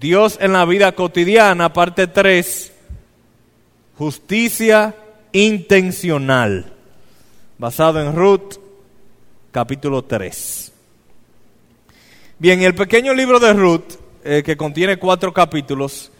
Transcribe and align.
Dios 0.00 0.38
en 0.40 0.54
la 0.54 0.64
vida 0.64 0.92
cotidiana, 0.92 1.74
parte 1.74 2.06
3, 2.06 2.72
justicia 3.98 4.94
intencional, 5.32 6.72
basado 7.58 8.00
en 8.00 8.16
Ruth, 8.16 8.54
capítulo 9.50 10.02
3. 10.02 10.72
Bien, 12.38 12.62
el 12.62 12.74
pequeño 12.74 13.12
libro 13.12 13.38
de 13.38 13.52
Ruth, 13.52 13.92
eh, 14.24 14.42
que 14.42 14.56
contiene 14.56 14.96
cuatro 14.96 15.34
capítulos, 15.34 16.10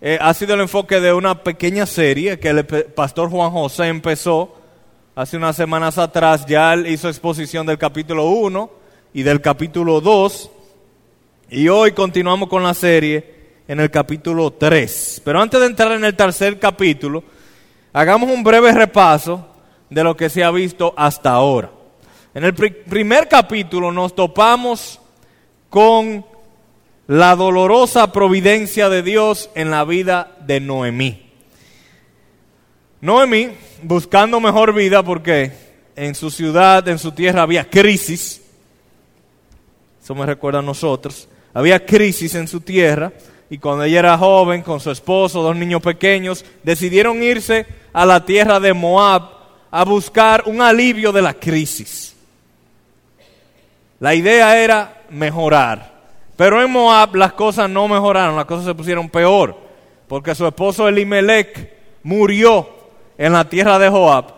eh, 0.00 0.18
ha 0.20 0.34
sido 0.34 0.54
el 0.54 0.62
enfoque 0.62 1.00
de 1.00 1.12
una 1.12 1.44
pequeña 1.44 1.86
serie 1.86 2.40
que 2.40 2.48
el 2.48 2.66
pastor 2.66 3.30
Juan 3.30 3.52
José 3.52 3.86
empezó 3.86 4.56
hace 5.14 5.36
unas 5.36 5.54
semanas 5.54 5.98
atrás. 5.98 6.46
Ya 6.46 6.74
él 6.74 6.88
hizo 6.88 7.08
exposición 7.08 7.64
del 7.64 7.78
capítulo 7.78 8.24
1 8.24 8.68
y 9.14 9.22
del 9.22 9.40
capítulo 9.40 10.00
2. 10.00 10.50
Y 11.54 11.68
hoy 11.68 11.92
continuamos 11.92 12.48
con 12.48 12.62
la 12.62 12.72
serie 12.72 13.22
en 13.68 13.78
el 13.78 13.90
capítulo 13.90 14.54
3. 14.54 15.20
Pero 15.22 15.38
antes 15.38 15.60
de 15.60 15.66
entrar 15.66 15.92
en 15.92 16.02
el 16.02 16.16
tercer 16.16 16.58
capítulo, 16.58 17.22
hagamos 17.92 18.30
un 18.30 18.42
breve 18.42 18.72
repaso 18.72 19.46
de 19.90 20.02
lo 20.02 20.16
que 20.16 20.30
se 20.30 20.42
ha 20.42 20.50
visto 20.50 20.94
hasta 20.96 21.30
ahora. 21.30 21.70
En 22.32 22.44
el 22.44 22.54
primer 22.54 23.28
capítulo 23.28 23.92
nos 23.92 24.14
topamos 24.14 24.98
con 25.68 26.24
la 27.06 27.36
dolorosa 27.36 28.10
providencia 28.12 28.88
de 28.88 29.02
Dios 29.02 29.50
en 29.54 29.70
la 29.70 29.84
vida 29.84 30.34
de 30.46 30.58
Noemí. 30.58 31.22
Noemí, 33.02 33.50
buscando 33.82 34.40
mejor 34.40 34.72
vida 34.72 35.02
porque 35.02 35.52
en 35.96 36.14
su 36.14 36.30
ciudad, 36.30 36.88
en 36.88 36.98
su 36.98 37.12
tierra 37.12 37.42
había 37.42 37.68
crisis, 37.68 38.40
eso 40.02 40.14
me 40.14 40.24
recuerda 40.24 40.60
a 40.60 40.62
nosotros, 40.62 41.28
había 41.54 41.84
crisis 41.84 42.34
en 42.34 42.48
su 42.48 42.60
tierra 42.60 43.12
y 43.52 43.58
cuando 43.58 43.84
ella 43.84 43.98
era 43.98 44.18
joven, 44.18 44.62
con 44.62 44.80
su 44.80 44.90
esposo, 44.90 45.42
dos 45.42 45.54
niños 45.54 45.82
pequeños, 45.82 46.42
decidieron 46.62 47.22
irse 47.22 47.66
a 47.92 48.06
la 48.06 48.24
tierra 48.24 48.58
de 48.58 48.72
Moab 48.72 49.24
a 49.70 49.84
buscar 49.84 50.44
un 50.46 50.62
alivio 50.62 51.12
de 51.12 51.20
la 51.20 51.34
crisis. 51.34 52.16
La 54.00 54.14
idea 54.14 54.58
era 54.58 55.02
mejorar. 55.10 55.92
Pero 56.34 56.62
en 56.62 56.70
Moab 56.70 57.14
las 57.14 57.34
cosas 57.34 57.68
no 57.68 57.86
mejoraron, 57.88 58.36
las 58.36 58.46
cosas 58.46 58.64
se 58.64 58.74
pusieron 58.74 59.10
peor, 59.10 59.54
porque 60.08 60.34
su 60.34 60.46
esposo 60.46 60.88
Elimelech 60.88 61.72
murió 62.02 62.68
en 63.18 63.34
la 63.34 63.48
tierra 63.48 63.78
de 63.78 63.90
Joab. 63.90 64.32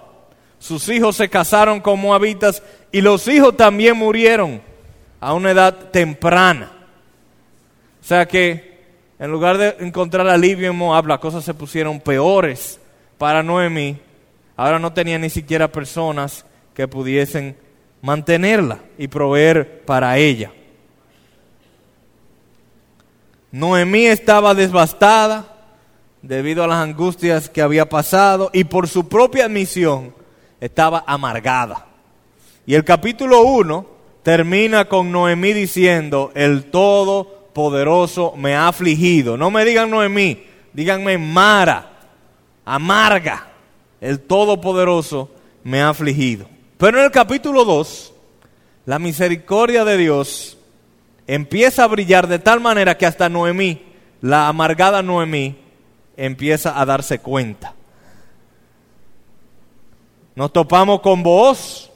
Sus 0.58 0.88
hijos 0.88 1.16
se 1.16 1.28
casaron 1.28 1.80
con 1.80 2.00
moabitas 2.00 2.62
y 2.90 3.00
los 3.00 3.28
hijos 3.28 3.56
también 3.56 3.96
murieron 3.96 4.60
a 5.20 5.34
una 5.34 5.52
edad 5.52 5.72
temprana. 5.92 6.72
O 8.04 8.06
sea 8.06 8.28
que 8.28 8.74
en 9.18 9.30
lugar 9.30 9.56
de 9.56 9.76
encontrar 9.80 10.28
alivio 10.28 10.70
en 10.70 10.76
Moab, 10.76 11.06
las 11.06 11.20
cosas 11.20 11.42
se 11.42 11.54
pusieron 11.54 12.00
peores 12.00 12.78
para 13.16 13.42
Noemí. 13.42 13.98
Ahora 14.58 14.78
no 14.78 14.92
tenía 14.92 15.18
ni 15.18 15.30
siquiera 15.30 15.72
personas 15.72 16.44
que 16.74 16.86
pudiesen 16.86 17.56
mantenerla 18.02 18.80
y 18.98 19.08
proveer 19.08 19.86
para 19.86 20.18
ella. 20.18 20.52
Noemí 23.50 24.04
estaba 24.04 24.52
devastada 24.52 25.46
debido 26.20 26.62
a 26.62 26.66
las 26.66 26.80
angustias 26.80 27.48
que 27.48 27.62
había 27.62 27.88
pasado 27.88 28.50
y 28.52 28.64
por 28.64 28.86
su 28.86 29.08
propia 29.08 29.46
admisión 29.46 30.14
estaba 30.60 31.04
amargada. 31.06 31.86
Y 32.66 32.74
el 32.74 32.84
capítulo 32.84 33.44
1 33.44 33.86
termina 34.22 34.84
con 34.90 35.10
Noemí 35.10 35.54
diciendo, 35.54 36.32
el 36.34 36.70
Todopoderoso 37.54 38.34
me 38.36 38.56
ha 38.56 38.66
afligido. 38.66 39.36
No 39.36 39.48
me 39.50 39.64
digan 39.64 39.88
Noemí, 39.88 40.42
díganme 40.72 41.16
Mara, 41.18 41.88
amarga. 42.64 43.46
El 44.00 44.20
Todopoderoso 44.20 45.30
me 45.62 45.80
ha 45.80 45.90
afligido. 45.90 46.46
Pero 46.76 46.98
en 46.98 47.04
el 47.04 47.10
capítulo 47.12 47.64
2, 47.64 48.12
la 48.86 48.98
misericordia 48.98 49.84
de 49.84 49.96
Dios 49.96 50.58
empieza 51.28 51.84
a 51.84 51.86
brillar 51.86 52.26
de 52.26 52.40
tal 52.40 52.60
manera 52.60 52.98
que 52.98 53.06
hasta 53.06 53.28
Noemí, 53.28 53.82
la 54.20 54.48
amargada 54.48 55.00
Noemí, 55.00 55.56
empieza 56.16 56.78
a 56.78 56.84
darse 56.84 57.20
cuenta. 57.20 57.72
Nos 60.34 60.52
topamos 60.52 61.00
con 61.00 61.22
vos, 61.22 61.88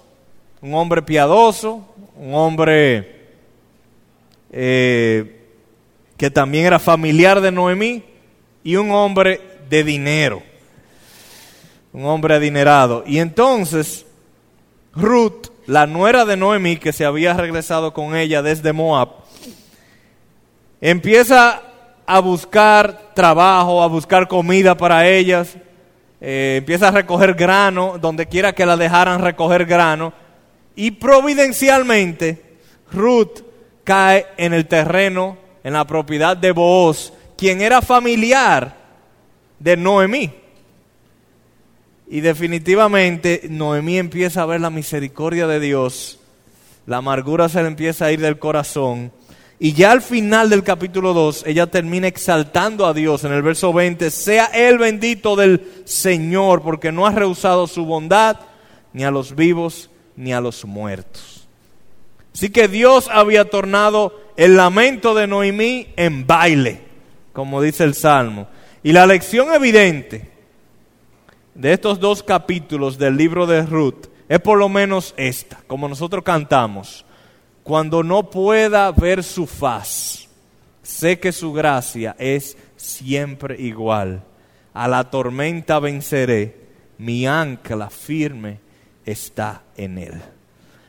un 0.63 0.73
hombre 0.75 1.03
piadoso, 1.03 1.85
un 2.17 2.33
hombre 2.33 3.27
eh, 4.53 5.38
que 6.19 6.31
también 6.31 6.67
era 6.67 6.79
familiar 6.79 7.41
de 7.41 7.53
Noemí 7.53 8.05
y 8.63 8.77
un 8.77 8.91
hombre 8.91 9.41
de 9.71 9.85
dinero, 9.85 10.43
un 11.93 12.05
hombre 12.05 12.35
adinerado. 12.35 13.05
Y 13.07 13.21
entonces 13.21 14.05
Ruth, 14.93 15.47
la 15.67 15.87
nuera 15.87 16.25
de 16.25 16.37
Noemí, 16.37 16.77
que 16.77 16.93
se 16.93 17.05
había 17.05 17.35
regresado 17.35 17.95
con 17.95 18.17
ella 18.17 18.43
desde 18.43 18.73
Moab, 18.73 19.11
empieza 20.81 21.63
a 22.05 22.21
buscar 22.21 23.13
trabajo, 23.15 23.83
a 23.83 23.87
buscar 23.87 24.27
comida 24.27 24.77
para 24.77 25.09
ellas, 25.09 25.57
eh, 26.21 26.57
empieza 26.59 26.89
a 26.89 26.91
recoger 26.91 27.35
grano, 27.35 27.97
donde 28.01 28.27
quiera 28.27 28.53
que 28.55 28.67
la 28.67 28.77
dejaran 28.77 29.23
recoger 29.23 29.67
grano, 29.67 30.13
y 30.75 30.91
providencialmente 30.93 32.59
Ruth 32.91 33.43
cae 33.85 34.27
en 34.37 34.53
el 34.53 34.67
terreno, 34.67 35.37
en 35.69 35.75
la 35.75 35.87
propiedad 35.87 36.35
de 36.35 36.53
Booz, 36.53 37.13
quien 37.37 37.61
era 37.61 37.83
familiar 37.83 38.75
de 39.59 39.77
Noemí. 39.77 40.33
Y 42.09 42.21
definitivamente 42.21 43.43
Noemí 43.51 43.99
empieza 43.99 44.41
a 44.41 44.47
ver 44.47 44.63
la 44.63 44.71
misericordia 44.71 45.47
de 45.47 45.61
Dios, 45.61 46.21
la 46.87 46.97
amargura 46.97 47.51
se 47.51 47.61
le 47.61 47.69
empieza 47.69 48.07
a 48.07 48.13
ir 48.13 48.21
del 48.21 48.39
corazón 48.39 49.13
y 49.61 49.75
ya 49.75 49.91
al 49.91 50.01
final 50.01 50.49
del 50.49 50.63
capítulo 50.63 51.13
2, 51.13 51.45
ella 51.47 51.67
termina 51.67 52.07
exaltando 52.07 52.87
a 52.87 52.95
Dios 52.95 53.25
en 53.25 53.33
el 53.33 53.43
verso 53.43 53.75
20, 53.75 54.11
sea 54.11 54.47
el 54.47 54.79
bendito 54.79 55.37
del 55.37 55.83
Señor, 55.85 56.63
porque 56.63 56.93
no 56.93 57.07
ha 57.07 57.11
rehusado 57.11 57.67
su 57.67 57.85
bondad 57.85 58.39
ni 58.95 59.05
a 59.05 59.11
los 59.11 59.35
vivos 59.35 59.91
ni 60.17 60.33
a 60.33 60.41
los 60.41 60.65
muertos. 60.65 61.38
Así 62.39 62.51
que 62.51 62.69
Dios 62.69 63.11
había 63.11 63.51
tornado 63.51 64.17
el 64.37 64.57
lamento 64.57 65.13
de 65.13 65.27
Noemí 65.27 65.89
en 65.97 66.25
baile, 66.25 66.83
como 67.33 67.61
dice 67.61 67.83
el 67.83 67.95
Salmo. 67.95 68.47
Y 68.85 68.93
la 68.93 69.09
lección 69.09 69.53
evidente 69.53 70.31
de 71.57 71.73
estos 71.73 71.99
dos 71.99 72.23
capítulos 72.23 72.97
del 72.97 73.17
libro 73.17 73.45
de 73.49 73.67
Ruth 73.67 74.07
es 74.29 74.39
por 74.39 74.57
lo 74.57 74.69
menos 74.69 75.15
esta, 75.17 75.59
como 75.67 75.89
nosotros 75.89 76.23
cantamos 76.23 77.05
cuando 77.65 78.05
no 78.05 78.31
pueda 78.31 78.93
ver 78.93 79.25
su 79.25 79.45
faz, 79.45 80.29
sé 80.81 81.19
que 81.19 81.33
su 81.33 81.53
gracia 81.53 82.15
es 82.21 82.57
siempre 82.77 83.61
igual. 83.61 84.23
A 84.75 84.87
la 84.87 85.11
tormenta 85.11 85.81
venceré, 85.81 86.55
mi 86.99 87.27
ancla 87.27 87.91
firme 87.91 88.61
está 89.05 89.65
en 89.77 89.99
él. 89.99 90.38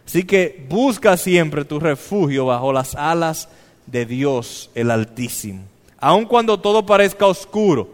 Así 0.09 0.23
que 0.23 0.65
busca 0.67 1.15
siempre 1.17 1.65
tu 1.65 1.79
refugio 1.79 2.47
bajo 2.47 2.73
las 2.73 2.95
alas 2.95 3.47
de 3.85 4.07
Dios 4.07 4.71
el 4.73 4.89
Altísimo. 4.89 5.61
Aun 5.99 6.25
cuando 6.25 6.59
todo 6.59 6.83
parezca 6.83 7.27
oscuro 7.27 7.91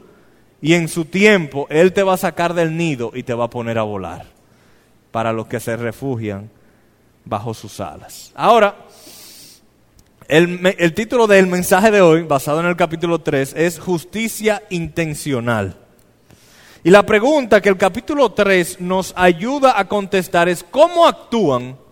y 0.62 0.76
en 0.76 0.88
su 0.88 1.03
tiempo 1.03 1.68
Él 1.70 1.92
te 1.92 2.03
va 2.03 2.14
a 2.14 2.18
sacar 2.18 2.53
del 2.53 2.78
nido 2.78 3.12
y 3.14 3.24
te 3.24 3.34
va 3.34 3.44
a 3.44 3.50
poner 3.50 3.78
a 3.78 3.84
volar 3.84 4.28
para 5.12 5.34
los 5.34 5.48
que 5.48 5.59
se 5.59 5.76
refugian 5.76 6.50
bajo 7.26 7.53
sus 7.53 7.81
alas. 7.81 8.32
Ahora, 8.34 8.78
el, 10.30 10.94
título 10.94 11.28
del 11.28 11.47
mensaje 11.47 11.91
de 11.91 12.00
hoy, 12.00 12.23
basado 12.23 12.61
en 12.61 12.68
el 12.68 12.78
capítulo 12.78 13.20
3, 13.20 13.56
es 13.58 13.78
Justicia 13.78 14.64
Intencional. 14.70 15.76
Y 16.82 16.91
la 16.91 17.06
pregunta 17.06 17.59
que 17.59 17.68
el 17.68 17.78
capítulo 17.78 18.32
3 18.32 18.79
nos 18.79 19.11
ayuda 19.18 19.78
a 19.78 19.90
contestar 19.90 20.47
es 20.47 20.64
cómo 20.64 21.06
actúan 21.06 21.84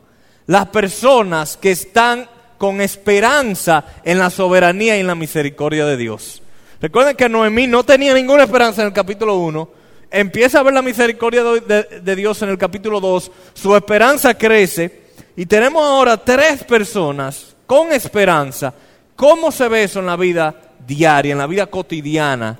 las 0.48 0.68
personas 0.68 1.58
que 1.58 1.72
están 1.72 2.28
con 2.58 2.82
esperanza 2.82 3.84
en 4.04 4.20
la 4.20 4.30
soberanía 4.30 4.98
y 4.98 5.02
en 5.02 5.08
la 5.08 5.16
misericordia 5.16 5.86
de 5.86 5.98
Dios. 5.98 6.42
Recuerden 6.82 7.16
que 7.16 7.30
Noemí 7.30 7.68
no 7.68 7.84
tenía 7.84 8.14
ninguna 8.14 8.44
esperanza 8.44 8.82
en 8.82 8.88
el 8.88 8.94
capítulo 8.94 9.36
1, 9.36 9.70
empieza 10.12 10.60
a 10.60 10.64
ver 10.64 10.74
la 10.74 10.82
misericordia 10.82 11.44
de 11.44 12.16
Dios 12.16 12.42
en 12.42 12.50
el 12.50 12.58
capítulo 12.58 13.00
2, 13.00 13.32
su 13.54 13.76
esperanza 13.76 14.34
crece 14.34 15.04
y 15.36 15.46
tenemos 15.46 15.84
ahora 15.84 16.18
tres 16.18 16.64
personas 16.64 17.56
con 17.66 17.92
esperanza. 17.92 18.74
¿Cómo 19.16 19.52
se 19.52 19.68
ve 19.68 19.84
eso 19.84 20.00
en 20.00 20.06
la 20.06 20.16
vida 20.16 20.56
diaria, 20.86 21.32
en 21.32 21.38
la 21.38 21.48
vida 21.48 21.66
cotidiana 21.68 22.60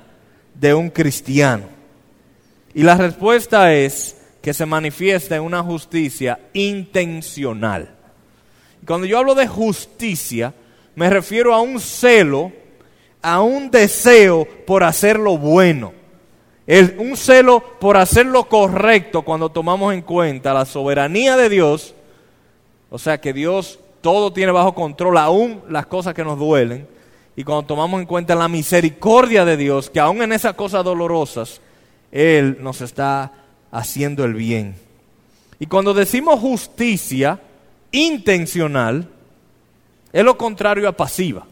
de 0.54 0.74
un 0.74 0.90
cristiano? 0.90 1.64
Y 2.74 2.82
la 2.82 2.96
respuesta 2.96 3.72
es 3.72 4.16
que 4.44 4.52
se 4.52 4.66
manifiesta 4.66 5.36
en 5.36 5.42
una 5.42 5.62
justicia 5.62 6.38
intencional. 6.52 7.94
Cuando 8.86 9.06
yo 9.06 9.16
hablo 9.16 9.34
de 9.34 9.48
justicia, 9.48 10.52
me 10.94 11.08
refiero 11.08 11.54
a 11.54 11.62
un 11.62 11.80
celo, 11.80 12.52
a 13.22 13.40
un 13.40 13.70
deseo 13.70 14.46
por 14.66 14.84
hacer 14.84 15.18
lo 15.18 15.38
bueno. 15.38 15.94
un 16.98 17.16
celo 17.16 17.64
por 17.80 17.96
hacer 17.96 18.26
lo 18.26 18.46
correcto 18.46 19.22
cuando 19.22 19.48
tomamos 19.48 19.94
en 19.94 20.02
cuenta 20.02 20.52
la 20.52 20.66
soberanía 20.66 21.38
de 21.38 21.48
Dios, 21.48 21.94
o 22.90 22.98
sea 22.98 23.18
que 23.18 23.32
Dios 23.32 23.78
todo 24.02 24.30
tiene 24.30 24.52
bajo 24.52 24.74
control, 24.74 25.16
aún 25.16 25.62
las 25.70 25.86
cosas 25.86 26.12
que 26.12 26.22
nos 26.22 26.38
duelen, 26.38 26.86
y 27.34 27.44
cuando 27.44 27.62
tomamos 27.62 27.98
en 27.98 28.06
cuenta 28.06 28.34
la 28.34 28.48
misericordia 28.48 29.46
de 29.46 29.56
Dios, 29.56 29.88
que 29.88 30.00
aún 30.00 30.20
en 30.20 30.34
esas 30.34 30.52
cosas 30.52 30.84
dolorosas, 30.84 31.62
Él 32.12 32.58
nos 32.60 32.82
está 32.82 33.43
haciendo 33.74 34.24
el 34.24 34.34
bien. 34.34 34.74
Y 35.58 35.66
cuando 35.66 35.92
decimos 35.92 36.40
justicia 36.40 37.40
intencional, 37.92 39.08
es 40.12 40.24
lo 40.24 40.38
contrario 40.38 40.88
a 40.88 40.92
pasiva, 40.92 41.46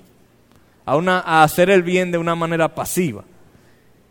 a, 0.86 0.96
una, 0.96 1.20
a 1.20 1.42
hacer 1.42 1.68
el 1.68 1.82
bien 1.82 2.10
de 2.10 2.18
una 2.18 2.34
manera 2.34 2.74
pasiva. 2.74 3.24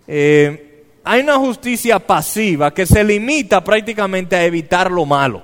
Eh, 0.07 0.85
hay 1.03 1.21
una 1.21 1.37
justicia 1.37 1.97
pasiva 1.99 2.73
que 2.73 2.85
se 2.85 3.03
limita 3.03 3.63
prácticamente 3.63 4.35
a 4.35 4.45
evitar 4.45 4.91
lo 4.91 5.05
malo. 5.05 5.41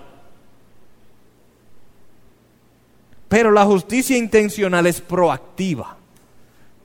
Pero 3.28 3.52
la 3.52 3.66
justicia 3.66 4.16
intencional 4.16 4.86
es 4.88 5.02
proactiva 5.02 5.98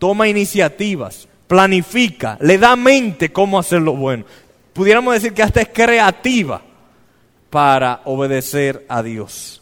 toma 0.02 0.26
iniciativas, 0.26 1.28
planifica, 1.46 2.36
le 2.40 2.58
da 2.58 2.74
mente 2.74 3.30
cómo 3.30 3.56
hacer 3.56 3.80
lo 3.80 3.94
bueno. 3.94 4.24
Pudiéramos 4.72 5.14
decir 5.14 5.34
que 5.34 5.42
hasta 5.42 5.60
es 5.60 5.68
creativa 5.68 6.62
para 7.50 8.00
obedecer 8.04 8.84
a 8.88 9.02
Dios. 9.02 9.60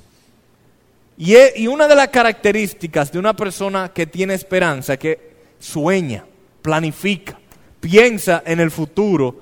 Y, 1.19 1.35
y 1.57 1.67
una 1.67 1.89
de 1.89 1.97
las 1.97 2.09
características 2.09 3.11
de 3.13 3.19
una 3.19 3.35
persona 3.35 3.91
que 3.93 4.07
tiene 4.07 4.35
esperanza 4.35 4.95
es 4.95 4.99
que 4.99 5.31
sueña, 5.59 6.25
planifica, 6.63 7.39
piensa 7.81 8.43
en 8.47 8.61
el 8.61 8.71
futuro 8.71 9.41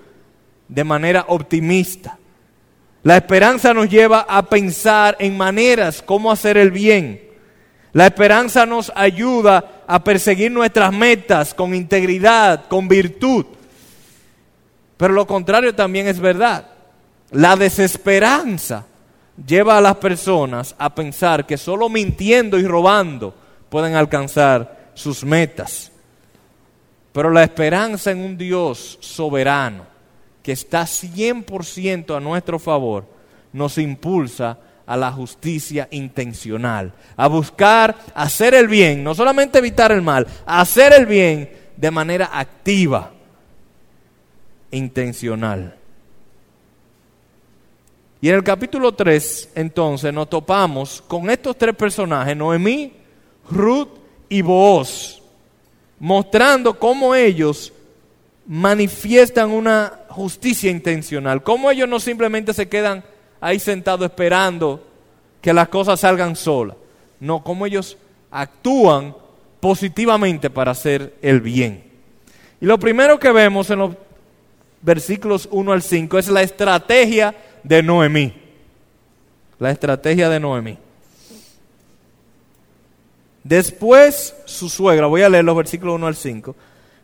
de 0.69 0.85
manera 0.85 1.27
optimista. 1.29 2.19
La 3.03 3.17
esperanza 3.17 3.73
nos 3.73 3.89
lleva 3.89 4.27
a 4.29 4.49
pensar 4.49 5.17
en 5.19 5.37
maneras 5.37 6.03
cómo 6.03 6.31
hacer 6.33 6.57
el 6.57 6.71
bien. 6.71 7.23
La 7.93 8.07
esperanza 8.07 8.67
nos 8.67 8.93
ayuda 8.95 9.83
a 9.87 10.05
perseguir 10.05 10.51
nuestras 10.51 10.93
metas 10.93 11.55
con 11.55 11.75
integridad, 11.75 12.67
con 12.69 12.87
virtud. 12.87 13.47
Pero 14.99 15.15
lo 15.15 15.27
contrario 15.27 15.75
también 15.75 16.07
es 16.09 16.21
verdad. 16.21 16.67
La 17.31 17.57
desesperanza 17.57 18.85
lleva 19.47 19.79
a 19.79 19.81
las 19.81 19.97
personas 19.97 20.75
a 20.77 20.95
pensar 20.95 21.47
que 21.47 21.57
solo 21.57 21.89
mintiendo 21.89 22.59
y 22.59 22.67
robando 22.67 23.33
pueden 23.71 23.95
alcanzar 23.95 24.91
sus 24.95 25.25
metas. 25.25 25.91
Pero 27.13 27.31
la 27.31 27.45
esperanza 27.45 28.11
en 28.11 28.19
un 28.19 28.37
Dios 28.37 28.99
soberano 29.01 29.85
que 30.43 30.53
está 30.53 30.83
100% 30.83 32.17
a 32.17 32.21
nuestro 32.21 32.59
favor 32.59 33.07
nos 33.53 33.79
impulsa 33.79 34.59
a 34.87 34.97
la 34.97 35.13
justicia 35.13 35.87
intencional, 35.91 36.93
a 37.17 37.29
buscar 37.29 37.95
hacer 38.15 38.55
el 38.55 38.69
bien, 38.69 39.05
no 39.05 39.15
solamente 39.15 39.59
evitar 39.59 39.93
el 39.93 40.01
mal, 40.01 40.27
hacer 40.47 40.95
el 40.95 41.05
bien 41.05 41.51
de 41.77 41.91
manera 41.91 42.31
activa, 42.33 43.11
intencional. 44.71 45.77
Y 48.21 48.29
en 48.29 48.35
el 48.35 48.43
capítulo 48.43 48.93
3, 48.93 49.53
entonces, 49.55 50.13
nos 50.13 50.29
topamos 50.29 51.03
con 51.07 51.31
estos 51.31 51.57
tres 51.57 51.75
personajes, 51.77 52.37
Noemí, 52.37 52.93
Ruth 53.51 53.89
y 54.29 54.43
Booz, 54.43 55.23
mostrando 56.01 56.79
cómo 56.79 57.15
ellos 57.15 57.73
manifiestan 58.47 59.51
una 59.51 60.01
justicia 60.09 60.71
intencional, 60.71 61.43
cómo 61.43 61.71
ellos 61.71 61.89
no 61.89 62.01
simplemente 62.01 62.53
se 62.53 62.69
quedan 62.69 63.05
ahí 63.41 63.61
sentado 63.61 64.05
esperando 64.05 64.85
que 65.41 65.53
las 65.53 65.69
cosas 65.69 66.01
salgan 66.01 66.35
solas. 66.35 66.77
No, 67.21 67.43
como 67.45 67.67
ellos 67.67 67.97
actúan 68.31 69.15
positivamente 69.61 70.51
para 70.51 70.73
hacer 70.73 71.15
el 71.23 71.41
bien. 71.41 71.85
Y 72.61 72.67
lo 72.67 72.79
primero 72.79 73.19
que 73.19 73.31
vemos 73.31 73.71
en 73.71 73.79
los 73.79 73.95
versículos 74.83 75.49
1 75.51 75.73
al 75.73 75.83
5 75.83 76.19
es 76.19 76.29
la 76.29 76.43
estrategia 76.43 77.35
de 77.63 77.83
Noemí. 77.83 78.33
La 79.59 79.71
estrategia 79.71 80.29
de 80.29 80.41
Noemí. 80.41 80.79
Después 83.43 84.35
su 84.45 84.69
suegra, 84.69 85.07
voy 85.07 85.23
a 85.23 85.29
leer 85.29 85.45
los 85.45 85.57
versículos 85.57 85.95
1 85.95 86.07
al 86.07 86.17
5. 86.17 86.57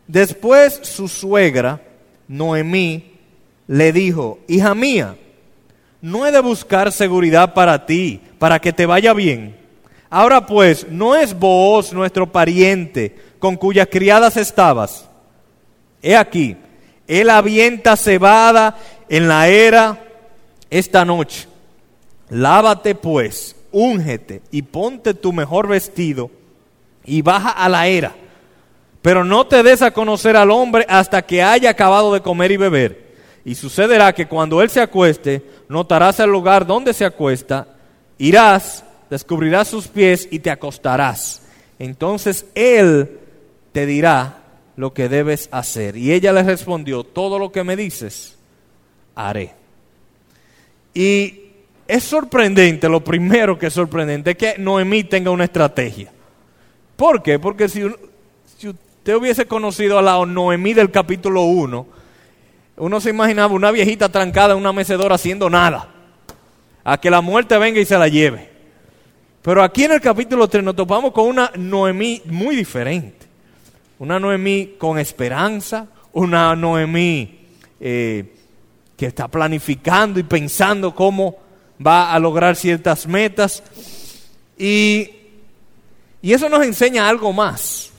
Después 0.07 0.79
su 0.83 1.07
suegra, 1.07 1.81
Noemí, 2.27 3.15
le 3.67 3.91
dijo, 3.91 4.39
hija 4.47 4.75
mía, 4.75 5.15
no 6.01 6.25
he 6.25 6.31
de 6.31 6.39
buscar 6.39 6.91
seguridad 6.91 7.53
para 7.53 7.85
ti, 7.85 8.21
para 8.37 8.59
que 8.59 8.71
te 8.71 8.85
vaya 8.85 9.13
bien. 9.13 9.55
Ahora 10.09 10.45
pues, 10.45 10.87
¿no 10.89 11.15
es 11.15 11.37
vos 11.37 11.91
nuestro 11.91 12.31
pariente 12.31 13.15
con 13.39 13.55
cuyas 13.55 13.87
criadas 13.89 14.37
estabas? 14.37 15.09
He 16.01 16.15
aquí, 16.15 16.55
él 17.07 17.29
avienta 17.29 17.95
cebada 17.95 18.77
en 19.09 19.27
la 19.27 19.47
era 19.47 20.03
esta 20.69 21.05
noche. 21.05 21.47
Lávate 22.29 22.95
pues, 22.95 23.55
úngete 23.71 24.41
y 24.51 24.63
ponte 24.63 25.13
tu 25.13 25.31
mejor 25.31 25.67
vestido 25.67 26.31
y 27.03 27.21
baja 27.21 27.49
a 27.49 27.69
la 27.69 27.87
era. 27.87 28.15
Pero 29.01 29.23
no 29.23 29.45
te 29.45 29.61
des 29.61 29.81
a 29.81 29.91
conocer 29.91 30.35
al 30.35 30.49
hombre 30.49 30.85
hasta 30.89 31.21
que 31.21 31.43
haya 31.43 31.69
acabado 31.69 32.13
de 32.13 32.21
comer 32.21 32.51
y 32.51 32.57
beber 32.57 33.05
y 33.45 33.53
sucederá 33.53 34.11
que 34.11 34.27
cuando 34.27 34.61
él 34.61 34.71
se 34.71 34.81
acueste, 34.81 35.43
notarás 35.69 36.19
el 36.19 36.31
lugar 36.31 36.65
donde 36.65 36.93
se 36.93 37.05
acuesta, 37.05 37.67
irás, 38.17 38.83
descubrirás 39.07 39.67
sus 39.67 39.87
pies 39.87 40.27
y 40.31 40.39
te 40.39 40.49
acostarás. 40.49 41.43
Entonces 41.77 42.47
él 42.55 43.19
te 43.71 43.85
dirá 43.85 44.44
lo 44.77 44.93
que 44.93 45.09
debes 45.09 45.49
hacer. 45.51 45.97
Y 45.97 46.11
ella 46.11 46.31
le 46.33 46.43
respondió, 46.43 47.03
todo 47.03 47.39
lo 47.39 47.51
que 47.51 47.63
me 47.63 47.75
dices, 47.75 48.37
haré. 49.15 49.53
Y 50.93 51.41
es 51.87 52.03
sorprendente, 52.03 52.89
lo 52.89 53.03
primero 53.03 53.57
que 53.57 53.67
es 53.67 53.73
sorprendente, 53.73 54.31
es 54.31 54.37
que 54.37 54.55
Noemí 54.57 55.03
tenga 55.03 55.31
una 55.31 55.43
estrategia. 55.43 56.11
¿Por 56.95 57.21
qué? 57.21 57.39
Porque 57.39 57.69
si, 57.69 57.83
usted 57.85 59.15
hubiese 59.15 59.45
conocido 59.45 59.99
a 59.99 60.01
la 60.01 60.25
Noemí 60.25 60.73
del 60.73 60.91
capítulo 60.91 61.43
1, 61.43 61.87
uno 62.77 63.01
se 63.01 63.09
imaginaba 63.09 63.53
una 63.53 63.71
viejita 63.71 64.09
trancada 64.09 64.53
en 64.53 64.59
una 64.59 64.73
mecedora 64.73 65.15
haciendo 65.15 65.49
nada, 65.49 65.89
a 66.83 66.99
que 66.99 67.09
la 67.09 67.21
muerte 67.21 67.57
venga 67.57 67.79
y 67.79 67.85
se 67.85 67.97
la 67.97 68.07
lleve. 68.07 68.49
Pero 69.41 69.61
aquí 69.61 69.83
en 69.83 69.91
el 69.91 70.01
capítulo 70.01 70.47
3 70.47 70.63
nos 70.63 70.75
topamos 70.75 71.11
con 71.11 71.27
una 71.27 71.51
Noemí 71.55 72.21
muy 72.25 72.55
diferente. 72.55 73.24
Una 73.99 74.19
Noemí 74.19 74.75
con 74.77 74.99
esperanza, 74.99 75.87
una 76.13 76.55
Noemí 76.55 77.39
eh, 77.79 78.33
que 78.97 79.05
está 79.05 79.27
planificando 79.27 80.19
y 80.19 80.23
pensando 80.23 80.93
cómo 80.93 81.37
va 81.85 82.13
a 82.13 82.19
lograr 82.19 82.55
ciertas 82.55 83.07
metas. 83.07 83.63
Y, 84.57 85.09
y 86.21 86.33
eso 86.33 86.49
nos 86.49 86.63
enseña 86.65 87.07
algo 87.07 87.33
más. 87.33 87.91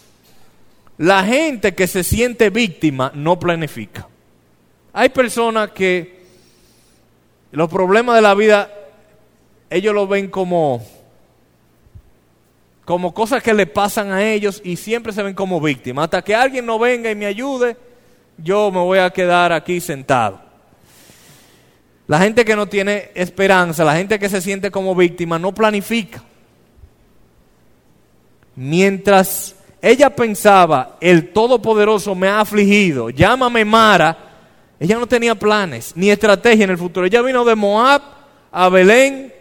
La 0.98 1.24
gente 1.24 1.74
que 1.74 1.86
se 1.86 2.02
siente 2.02 2.50
víctima 2.50 3.12
no 3.14 3.38
planifica. 3.38 4.08
Hay 4.94 5.10
personas 5.10 5.72
que 5.72 6.24
los 7.52 7.68
problemas 7.68 8.16
de 8.16 8.22
la 8.22 8.34
vida, 8.34 8.70
ellos 9.68 9.94
lo 9.94 10.06
ven 10.06 10.28
como, 10.28 10.82
como 12.86 13.12
cosas 13.12 13.42
que 13.42 13.52
le 13.52 13.66
pasan 13.66 14.12
a 14.12 14.24
ellos 14.24 14.62
y 14.64 14.76
siempre 14.76 15.12
se 15.12 15.22
ven 15.22 15.34
como 15.34 15.60
víctimas. 15.60 16.04
Hasta 16.04 16.22
que 16.22 16.36
alguien 16.36 16.64
no 16.64 16.78
venga 16.78 17.10
y 17.10 17.16
me 17.16 17.26
ayude, 17.26 17.76
yo 18.38 18.70
me 18.70 18.78
voy 18.78 19.00
a 19.00 19.10
quedar 19.10 19.52
aquí 19.52 19.80
sentado. 19.80 20.40
La 22.06 22.20
gente 22.20 22.44
que 22.44 22.54
no 22.54 22.68
tiene 22.68 23.10
esperanza, 23.16 23.84
la 23.84 23.96
gente 23.96 24.20
que 24.20 24.28
se 24.28 24.40
siente 24.40 24.70
como 24.70 24.94
víctima, 24.94 25.36
no 25.36 25.52
planifica. 25.52 26.22
Mientras 28.54 29.56
ella 29.82 30.14
pensaba, 30.14 30.96
el 31.00 31.32
Todopoderoso 31.32 32.14
me 32.14 32.28
ha 32.28 32.40
afligido, 32.40 33.10
llámame 33.10 33.64
Mara, 33.64 34.16
ella 34.78 34.96
no 34.96 35.08
tenía 35.08 35.34
planes 35.34 35.92
ni 35.96 36.08
estrategia 36.08 36.62
en 36.62 36.70
el 36.70 36.78
futuro. 36.78 37.04
Ella 37.04 37.20
vino 37.20 37.44
de 37.44 37.56
Moab 37.56 38.02
a 38.52 38.68
Belén 38.68 39.34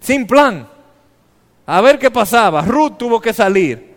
sin 0.00 0.26
plan. 0.26 0.75
A 1.66 1.80
ver 1.80 1.98
qué 1.98 2.10
pasaba. 2.10 2.62
Ruth 2.62 2.96
tuvo 2.96 3.20
que 3.20 3.32
salir 3.32 3.94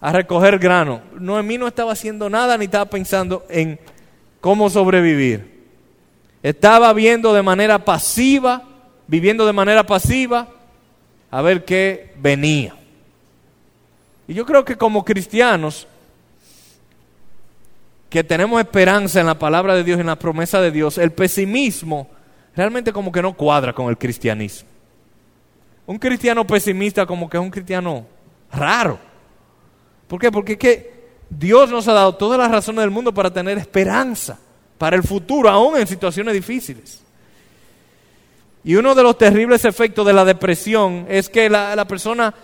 a 0.00 0.12
recoger 0.12 0.58
grano. 0.58 1.00
Noemí 1.18 1.56
no 1.56 1.66
estaba 1.66 1.92
haciendo 1.92 2.28
nada 2.28 2.58
ni 2.58 2.66
estaba 2.66 2.84
pensando 2.84 3.46
en 3.48 3.80
cómo 4.40 4.68
sobrevivir. 4.68 5.52
Estaba 6.42 6.92
viendo 6.92 7.32
de 7.32 7.42
manera 7.42 7.84
pasiva, 7.84 8.62
viviendo 9.06 9.46
de 9.46 9.52
manera 9.52 9.86
pasiva, 9.86 10.48
a 11.30 11.40
ver 11.40 11.64
qué 11.64 12.12
venía. 12.18 12.74
Y 14.28 14.34
yo 14.34 14.44
creo 14.44 14.64
que 14.64 14.76
como 14.76 15.04
cristianos 15.04 15.86
que 18.10 18.22
tenemos 18.22 18.60
esperanza 18.60 19.20
en 19.20 19.26
la 19.26 19.38
palabra 19.38 19.74
de 19.74 19.84
Dios, 19.84 19.98
en 19.98 20.06
la 20.06 20.18
promesa 20.18 20.60
de 20.60 20.70
Dios, 20.70 20.98
el 20.98 21.12
pesimismo 21.12 22.10
realmente 22.54 22.92
como 22.92 23.10
que 23.10 23.22
no 23.22 23.32
cuadra 23.32 23.72
con 23.72 23.88
el 23.88 23.96
cristianismo. 23.96 24.71
Un 25.86 25.98
cristiano 25.98 26.46
pesimista 26.46 27.06
como 27.06 27.28
que 27.28 27.36
es 27.36 27.42
un 27.42 27.50
cristiano 27.50 28.06
raro. 28.52 28.98
¿Por 30.06 30.20
qué? 30.20 30.30
Porque 30.30 30.52
es 30.52 30.58
que 30.58 30.92
Dios 31.28 31.70
nos 31.70 31.88
ha 31.88 31.92
dado 31.92 32.14
todas 32.14 32.38
las 32.38 32.50
razones 32.50 32.82
del 32.82 32.90
mundo 32.90 33.12
para 33.12 33.32
tener 33.32 33.58
esperanza 33.58 34.38
para 34.78 34.96
el 34.96 35.02
futuro, 35.02 35.48
aún 35.48 35.76
en 35.78 35.86
situaciones 35.86 36.34
difíciles. 36.34 37.00
Y 38.64 38.74
uno 38.74 38.94
de 38.94 39.02
los 39.02 39.16
terribles 39.16 39.64
efectos 39.64 40.06
de 40.06 40.12
la 40.12 40.24
depresión 40.24 41.06
es 41.08 41.28
que 41.28 41.48
la, 41.48 41.74
la 41.74 41.86
persona 41.86 42.34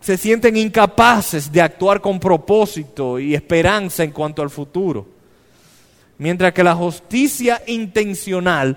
se 0.00 0.16
sienten 0.16 0.56
incapaces 0.56 1.50
de 1.50 1.60
actuar 1.60 2.00
con 2.00 2.20
propósito 2.20 3.18
y 3.18 3.34
esperanza 3.34 4.04
en 4.04 4.12
cuanto 4.12 4.42
al 4.42 4.50
futuro. 4.50 5.06
Mientras 6.18 6.52
que 6.52 6.64
la 6.64 6.74
justicia 6.74 7.62
intencional, 7.66 8.76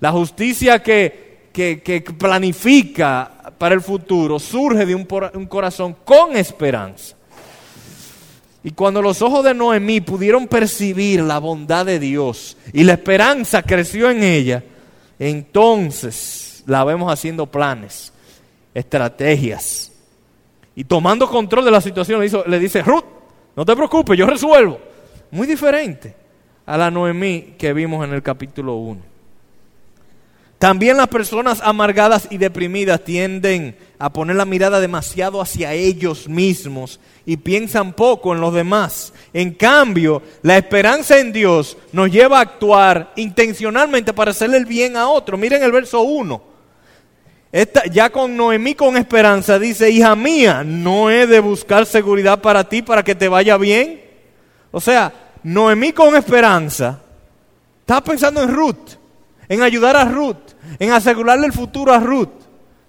la 0.00 0.12
justicia 0.12 0.82
que, 0.82 1.23
que, 1.54 2.04
planifica 2.18 3.30
para 3.56 3.74
el 3.76 3.80
futuro, 3.80 4.40
surge 4.40 4.84
de 4.84 4.94
un, 4.94 5.06
corazón 5.46 5.96
con 6.04 6.36
esperanza. 6.36 7.16
Y 8.64 8.72
cuando 8.72 9.00
los 9.00 9.22
ojos 9.22 9.44
de 9.44 9.54
Noemí 9.54 10.00
pudieron 10.00 10.48
percibir 10.48 11.20
la 11.22 11.38
bondad 11.38 11.86
de 11.86 12.00
Dios 12.00 12.56
y 12.72 12.82
la 12.82 12.94
esperanza 12.94 13.62
creció 13.62 14.10
en 14.10 14.24
ella, 14.24 14.64
entonces 15.18 16.64
la 16.66 16.82
vemos 16.82 17.12
haciendo 17.12 17.46
planes, 17.46 18.12
estrategias, 18.74 19.92
y 20.74 20.82
tomando 20.82 21.28
control 21.28 21.64
de 21.64 21.70
la 21.70 21.80
situación 21.80 22.20
le, 22.20 22.30
le 22.48 22.58
dice, 22.58 22.82
Ruth, 22.82 23.04
no 23.54 23.64
te 23.64 23.76
preocupes, 23.76 24.18
yo 24.18 24.26
resuelvo. 24.26 24.80
Muy 25.30 25.46
diferente 25.46 26.16
a 26.66 26.76
la 26.76 26.90
Noemí 26.90 27.54
que 27.56 27.72
vimos 27.72 28.04
en 28.04 28.12
el 28.12 28.22
capítulo 28.22 28.74
1. 28.74 29.13
También 30.64 30.96
las 30.96 31.08
personas 31.08 31.60
amargadas 31.62 32.26
y 32.30 32.38
deprimidas 32.38 33.04
tienden 33.04 33.76
a 33.98 34.10
poner 34.10 34.36
la 34.36 34.46
mirada 34.46 34.80
demasiado 34.80 35.42
hacia 35.42 35.74
ellos 35.74 36.26
mismos 36.26 37.00
y 37.26 37.36
piensan 37.36 37.92
poco 37.92 38.32
en 38.32 38.40
los 38.40 38.54
demás. 38.54 39.12
En 39.34 39.52
cambio, 39.52 40.22
la 40.40 40.56
esperanza 40.56 41.18
en 41.18 41.34
Dios 41.34 41.76
nos 41.92 42.10
lleva 42.10 42.38
a 42.38 42.40
actuar 42.40 43.12
intencionalmente 43.16 44.14
para 44.14 44.30
hacerle 44.30 44.56
el 44.56 44.64
bien 44.64 44.96
a 44.96 45.06
otro. 45.06 45.36
Miren 45.36 45.62
el 45.62 45.70
verso 45.70 46.00
1 46.00 46.42
ya 47.92 48.08
con 48.08 48.34
Noemí 48.34 48.74
con 48.74 48.96
esperanza 48.96 49.58
dice, 49.58 49.90
hija 49.90 50.16
mía, 50.16 50.64
no 50.64 51.10
he 51.10 51.26
de 51.26 51.40
buscar 51.40 51.84
seguridad 51.84 52.40
para 52.40 52.66
ti 52.66 52.80
para 52.80 53.02
que 53.02 53.14
te 53.14 53.28
vaya 53.28 53.58
bien. 53.58 54.00
O 54.70 54.80
sea, 54.80 55.12
Noemí 55.42 55.92
con 55.92 56.16
esperanza 56.16 57.02
está 57.80 58.02
pensando 58.02 58.42
en 58.42 58.54
Ruth, 58.54 58.92
en 59.46 59.60
ayudar 59.60 59.94
a 59.94 60.06
Ruth, 60.06 60.43
en 60.78 60.92
asegurarle 60.92 61.46
el 61.46 61.52
futuro 61.52 61.92
a 61.92 62.00
Ruth. 62.00 62.30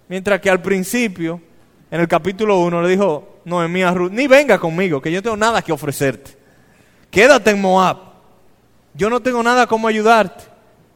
Mientras 0.08 0.40
que 0.40 0.50
al 0.50 0.62
principio, 0.62 1.42
en 1.90 2.02
el 2.02 2.08
capítulo 2.08 2.60
1, 2.60 2.82
le 2.82 2.90
dijo 2.90 3.40
Noemí 3.46 3.84
a 3.84 3.92
Ruth, 3.92 4.12
ni 4.12 4.28
venga 4.28 4.60
conmigo, 4.60 5.02
que 5.02 5.12
yo 5.12 5.22
tengo 5.22 5.38
nada 5.38 5.62
que 5.62 5.72
ofrecerte. 5.72 6.38
Quédate 7.10 7.52
en 7.52 7.62
Moab. 7.62 7.98
Yo 8.94 9.10
no 9.10 9.20
tengo 9.20 9.42
nada 9.42 9.68
como 9.68 9.88
ayudarte. 9.88 10.44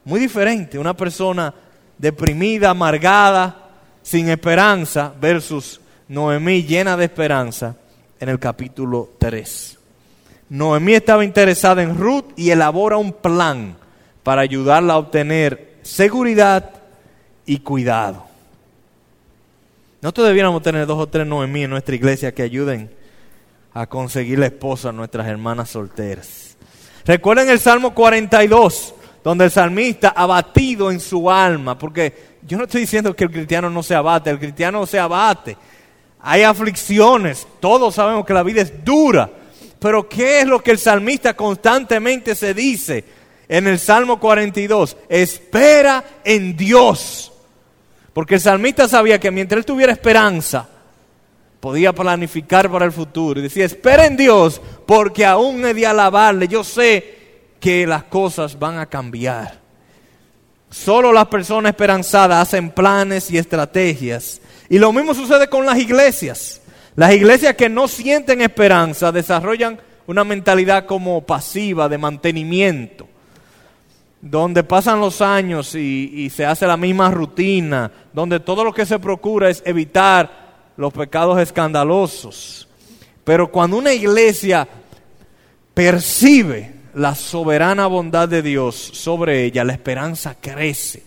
Muy 0.05 0.19
diferente, 0.19 0.79
una 0.79 0.95
persona 0.95 1.53
deprimida, 1.97 2.69
amargada, 2.69 3.69
sin 4.01 4.29
esperanza, 4.29 5.13
versus 5.19 5.79
Noemí 6.07 6.63
llena 6.63 6.97
de 6.97 7.05
esperanza 7.05 7.75
en 8.19 8.29
el 8.29 8.39
capítulo 8.39 9.11
3. 9.19 9.77
Noemí 10.49 10.93
estaba 10.93 11.23
interesada 11.23 11.83
en 11.83 11.95
Ruth 11.97 12.33
y 12.35 12.49
elabora 12.49 12.97
un 12.97 13.13
plan 13.13 13.75
para 14.23 14.41
ayudarla 14.41 14.93
a 14.93 14.97
obtener 14.97 15.68
seguridad 15.89 16.69
y 17.45 17.59
cuidado. 17.59 18.25
Nosotros 20.01 20.27
debiéramos 20.27 20.61
tener 20.61 20.85
dos 20.85 20.99
o 20.99 21.07
tres 21.07 21.25
Noemí 21.25 21.63
en 21.63 21.71
nuestra 21.71 21.95
iglesia 21.95 22.33
que 22.33 22.43
ayuden 22.43 22.89
a 23.73 23.87
conseguir 23.87 24.39
la 24.39 24.45
esposa 24.45 24.89
a 24.89 24.93
nuestras 24.93 25.27
hermanas 25.27 25.71
solteras. 25.71 26.55
Recuerden 27.05 27.49
el 27.49 27.59
Salmo 27.59 27.93
42 27.93 28.93
donde 29.23 29.45
el 29.45 29.51
salmista 29.51 30.09
abatido 30.09 30.91
en 30.91 30.99
su 30.99 31.29
alma, 31.29 31.77
porque 31.77 32.37
yo 32.43 32.57
no 32.57 32.63
estoy 32.63 32.81
diciendo 32.81 33.15
que 33.15 33.25
el 33.25 33.31
cristiano 33.31 33.69
no 33.69 33.83
se 33.83 33.95
abate, 33.95 34.29
el 34.29 34.39
cristiano 34.39 34.85
se 34.85 34.97
abate. 34.99 35.57
Hay 36.21 36.43
aflicciones, 36.43 37.47
todos 37.59 37.95
sabemos 37.95 38.25
que 38.25 38.33
la 38.33 38.43
vida 38.43 38.61
es 38.61 38.85
dura, 38.85 39.29
pero 39.79 40.07
¿qué 40.07 40.41
es 40.41 40.47
lo 40.47 40.61
que 40.61 40.71
el 40.71 40.77
salmista 40.77 41.33
constantemente 41.35 42.35
se 42.35 42.53
dice 42.53 43.18
en 43.49 43.67
el 43.67 43.79
Salmo 43.79 44.19
42? 44.19 44.95
Espera 45.09 46.05
en 46.23 46.55
Dios. 46.55 47.33
Porque 48.13 48.35
el 48.35 48.41
salmista 48.41 48.87
sabía 48.87 49.19
que 49.19 49.31
mientras 49.31 49.57
él 49.57 49.65
tuviera 49.65 49.91
esperanza, 49.91 50.69
podía 51.59 51.91
planificar 51.91 52.71
para 52.71 52.85
el 52.85 52.91
futuro. 52.91 53.39
Y 53.39 53.43
decía, 53.43 53.65
espera 53.65 54.05
en 54.05 54.15
Dios, 54.15 54.61
porque 54.85 55.25
aún 55.25 55.65
he 55.65 55.73
de 55.73 55.85
alabarle. 55.85 56.47
Yo 56.47 56.63
sé 56.63 57.17
que 57.59 57.85
las 57.85 58.03
cosas 58.03 58.57
van 58.57 58.77
a 58.77 58.85
cambiar. 58.85 59.59
Solo 60.69 61.11
las 61.11 61.27
personas 61.27 61.71
esperanzadas 61.71 62.47
hacen 62.47 62.69
planes 62.69 63.31
y 63.31 63.37
estrategias. 63.37 64.39
Y 64.69 64.77
lo 64.77 64.93
mismo 64.93 65.15
sucede 65.15 65.47
con 65.47 65.65
las 65.65 65.79
iglesias. 65.79 66.61
Las 66.95 67.13
iglesias 67.13 67.55
que 67.55 67.69
no 67.69 67.87
sienten 67.87 68.41
esperanza 68.41 69.11
desarrollan 69.11 69.79
una 70.05 70.23
mentalidad 70.23 70.85
como 70.85 71.25
pasiva 71.25 71.89
de 71.89 71.97
mantenimiento, 71.97 73.07
donde 74.21 74.63
pasan 74.63 74.99
los 74.99 75.21
años 75.21 75.75
y, 75.75 76.29
se 76.29 76.45
hace 76.45 76.67
la 76.67 76.77
misma 76.77 77.09
rutina, 77.11 77.91
donde 78.13 78.39
todo 78.39 78.63
lo 78.63 78.73
que 78.73 78.85
se 78.85 78.99
procura 78.99 79.49
es 79.49 79.63
evitar 79.65 80.71
los 80.77 80.93
pecados 80.93 81.39
escandalosos. 81.39 82.67
Pero 83.23 83.51
cuando 83.51 83.77
una 83.77 83.93
iglesia 83.93 84.67
percibe 85.73 86.73
la 86.93 87.15
soberana 87.15 87.87
bondad 87.87 88.27
de 88.27 88.41
Dios 88.41 88.75
sobre 88.75 89.45
ella, 89.45 89.63
la 89.63 89.73
esperanza 89.73 90.35
crece. 90.39 91.03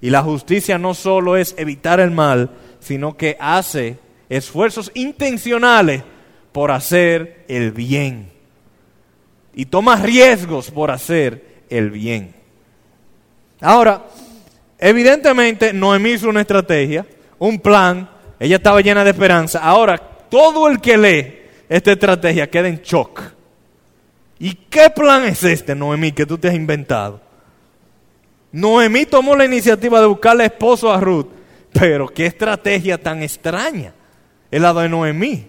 Y 0.00 0.10
la 0.10 0.22
justicia 0.22 0.78
no 0.78 0.94
solo 0.94 1.36
es 1.36 1.54
evitar 1.58 1.98
el 1.98 2.10
mal, 2.10 2.50
sino 2.78 3.16
que 3.16 3.36
hace 3.40 3.98
esfuerzos 4.28 4.92
intencionales 4.94 6.02
por 6.52 6.70
hacer 6.70 7.44
el 7.48 7.72
bien. 7.72 8.30
Y 9.54 9.66
toma 9.66 9.96
riesgos 9.96 10.70
por 10.70 10.90
hacer 10.90 11.64
el 11.70 11.90
bien. 11.90 12.35
Ahora, 13.60 14.04
evidentemente 14.78 15.72
Noemí 15.72 16.10
hizo 16.10 16.28
una 16.28 16.42
estrategia, 16.42 17.06
un 17.38 17.58
plan, 17.58 18.08
ella 18.38 18.56
estaba 18.56 18.80
llena 18.80 19.04
de 19.04 19.10
esperanza. 19.10 19.60
Ahora, 19.60 19.98
todo 19.98 20.68
el 20.68 20.80
que 20.80 20.98
lee 20.98 21.38
esta 21.68 21.92
estrategia 21.92 22.50
queda 22.50 22.68
en 22.68 22.82
shock 22.82 23.36
¿Y 24.38 24.54
qué 24.54 24.90
plan 24.90 25.24
es 25.24 25.42
este, 25.44 25.74
Noemí, 25.74 26.12
que 26.12 26.26
tú 26.26 26.36
te 26.36 26.48
has 26.48 26.54
inventado? 26.54 27.20
Noemí 28.52 29.06
tomó 29.06 29.34
la 29.34 29.44
iniciativa 29.44 30.00
de 30.00 30.06
buscarle 30.06 30.44
esposo 30.44 30.92
a 30.92 31.00
Ruth, 31.00 31.28
pero 31.72 32.08
qué 32.08 32.26
estrategia 32.26 32.98
tan 32.98 33.22
extraña 33.22 33.92
es 34.50 34.60
la 34.60 34.74
de 34.74 34.88
Noemí. 34.88 35.46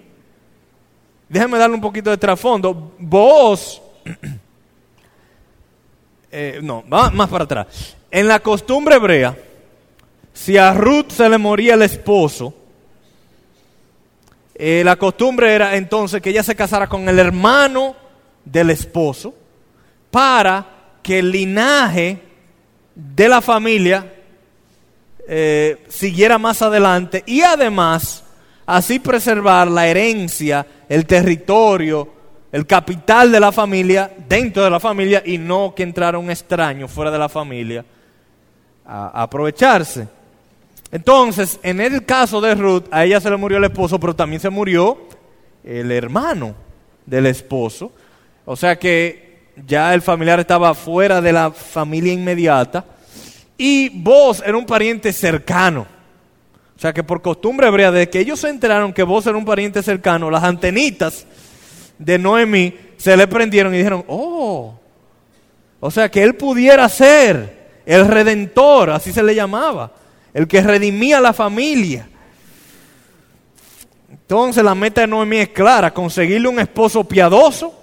Déjame 1.28 1.58
darle 1.58 1.76
un 1.76 1.82
poquito 1.82 2.10
de 2.10 2.18
trasfondo. 2.18 2.94
Vos, 2.98 3.82
eh, 6.32 6.60
no, 6.64 6.84
va 6.88 7.10
más 7.10 7.30
para 7.30 7.44
atrás. 7.44 7.97
En 8.10 8.28
la 8.28 8.40
costumbre 8.40 8.96
hebrea, 8.96 9.36
si 10.34 10.58
a 10.58 10.74
Ruth 10.74 11.10
se 11.10 11.28
le 11.28 11.38
moría 11.38 11.74
el 11.74 11.82
esposo, 11.82 12.54
eh, 14.56 14.82
la 14.86 14.96
costumbre 14.96 15.54
era 15.54 15.76
entonces 15.76 16.22
que 16.22 16.30
ella 16.30 16.44
se 16.44 16.56
casara 16.56 16.88
con 16.88 17.10
el 17.10 17.20
hermano 17.20 17.96
del 18.46 18.70
esposo 18.70 19.34
para 20.10 20.66
que 21.04 21.20
el 21.20 21.32
linaje 21.32 22.20
de 22.96 23.30
la 23.30 23.42
familia 23.42 24.14
eh, 25.28 25.84
siguiera 25.90 26.38
más 26.38 26.62
adelante 26.62 27.24
y 27.26 27.42
además 27.42 28.24
así 28.66 29.00
preservar 29.00 29.68
la 29.68 29.88
herencia, 29.88 30.66
el 30.88 31.06
territorio, 31.06 32.10
el 32.52 32.66
capital 32.66 33.32
de 33.32 33.40
la 33.42 33.52
familia 33.52 34.10
dentro 34.30 34.64
de 34.64 34.70
la 34.70 34.80
familia 34.80 35.22
y 35.26 35.38
no 35.38 35.74
que 35.76 35.84
entrara 35.84 36.18
un 36.18 36.32
extraño 36.32 36.88
fuera 36.88 37.12
de 37.12 37.20
la 37.20 37.30
familia 37.30 37.84
aprovecharse. 38.88 40.08
Entonces, 40.91 41.60
en 41.63 41.82
el 41.82 42.06
caso 42.06 42.39
de 42.39 42.56
Ruth, 42.56 42.86
a 42.91 43.03
ella 43.03 43.20
se 43.20 43.29
le 43.29 43.38
murió 43.38 43.58
el 43.58 43.65
esposo, 43.65 44.00
pero 44.00 44.15
también 44.15 44.41
se 44.41 44.50
murió 44.50 44.98
el 45.63 45.91
hermano 45.91 46.56
del 47.06 47.25
esposo. 47.25 47.91
O 48.46 48.56
sea 48.56 48.79
que 48.79 49.51
ya 49.65 49.94
el 49.94 50.01
familiar 50.01 50.39
estaba 50.39 50.74
fuera 50.74 51.20
de 51.20 51.34
la 51.34 51.51
familia 51.51 52.13
inmediata 52.13 52.86
y 53.58 53.89
vos 53.89 54.41
era 54.46 54.56
un 54.56 54.65
pariente 54.65 55.12
cercano. 55.12 55.86
O 56.75 56.79
sea 56.79 56.94
que 56.94 57.03
por 57.03 57.22
costumbre 57.22 57.67
hebrea, 57.67 57.91
de 57.91 58.08
que 58.08 58.20
ellos 58.20 58.39
se 58.39 58.50
enteraron 58.50 58.94
que 58.94 59.03
vos 59.03 59.25
era 59.25 59.38
un 59.38 59.46
pariente 59.46 59.84
cercano, 59.84 60.29
las 60.29 60.44
antenitas 60.44 61.25
de 61.98 62.20
Noemí 62.20 62.75
se 62.98 63.17
le 63.17 63.27
prendieron 63.27 63.74
y 63.74 63.79
dijeron, 63.79 64.06
oh, 64.08 64.79
o 65.79 65.91
sea 65.91 66.10
que 66.10 66.24
él 66.24 66.36
pudiera 66.36 66.88
ser 66.88 67.57
el 67.88 68.06
redentor, 68.06 68.89
así 68.89 69.13
se 69.13 69.24
le 69.24 69.34
llamaba, 69.34 69.94
el 70.34 70.46
que 70.46 70.62
redimía 70.62 71.22
la 71.22 71.32
familia. 71.32 72.10
Entonces 74.12 74.62
la 74.62 74.75
meta 74.75 75.01
de 75.01 75.08
Noemí 75.08 75.38
es 75.38 75.50
clara, 75.50 75.94
conseguirle 75.94 76.50
un 76.50 76.60
esposo 76.60 77.06
piadoso, 77.06 77.74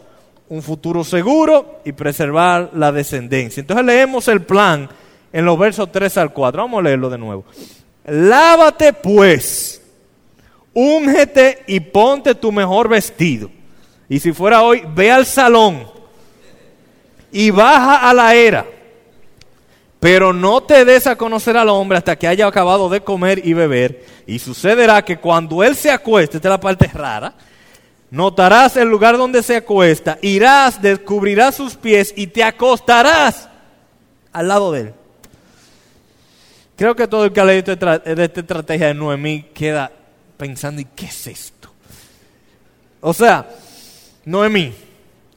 un 0.51 0.63
futuro 0.63 1.03
seguro 1.05 1.81
y 1.87 1.93
preservar 1.93 2.69
la 2.75 2.93
descendencia. 2.93 3.63
Entonces 3.63 3.87
leemos 3.87 4.29
el 4.29 4.43
plan 4.43 4.91
en 5.33 5.45
los 5.47 5.59
versos 5.59 5.91
3 5.91 6.19
al 6.19 6.35
4. 6.35 6.63
Vamos 6.63 6.81
a 6.81 6.83
leerlo 6.83 7.09
de 7.09 7.17
nuevo. 7.17 7.47
Lávate 8.05 8.93
pues, 8.93 9.81
úngete 10.75 11.63
y 11.67 11.81
ponte 11.81 12.35
tu 12.35 12.53
mejor 12.53 12.91
vestido. 12.91 13.51
Y 14.07 14.21
si 14.21 14.33
fuera 14.33 14.63
hoy, 14.63 14.83
ve 14.95 15.11
al 15.11 15.25
salón 15.25 15.87
y 17.33 17.51
baja 17.51 18.07
a 18.07 18.13
la 18.13 18.35
era. 18.35 18.67
Pero 20.05 20.35
no 20.35 20.63
te 20.63 20.85
des 20.85 21.07
a 21.07 21.17
conocer 21.17 21.57
al 21.57 21.71
hombre 21.71 21.97
hasta 21.97 22.15
que 22.15 22.29
haya 22.29 22.47
acabado 22.47 22.91
de 22.91 23.01
comer 23.01 23.41
y 23.43 23.55
beber. 23.55 24.05
Y 24.27 24.39
sucederá 24.39 25.03
que 25.03 25.17
cuando 25.17 25.65
él 25.65 25.75
se 25.75 25.91
acueste, 25.91 26.37
esta 26.37 26.49
es 26.49 26.53
la 26.53 26.61
parte 26.61 26.89
rara, 26.93 27.33
notarás 28.11 28.77
el 28.77 28.87
lugar 28.87 29.17
donde 29.17 29.43
se 29.43 29.57
acuesta, 29.57 30.19
irás, 30.21 30.83
descubrirás 30.83 31.55
sus 31.55 31.75
pies 31.77 32.13
y 32.15 32.27
te 32.27 32.45
acostarás 32.45 33.49
al 34.31 34.47
lado 34.47 34.73
de 34.73 34.81
él. 34.83 34.95
Creo 36.77 36.95
que 36.95 37.09
todo 37.09 37.25
el 37.25 37.33
que 37.33 37.41
ha 37.41 37.47
leído 37.47 37.75
de 37.75 38.25
esta 38.25 38.41
estrategia 38.41 38.89
de 38.89 38.95
Noemí 38.95 39.47
queda 39.55 39.91
pensando, 40.37 40.83
¿y 40.83 40.85
qué 40.85 41.07
es 41.07 41.27
esto? 41.29 41.73
O 43.01 43.15
sea, 43.15 43.49
Noemí, 44.27 44.71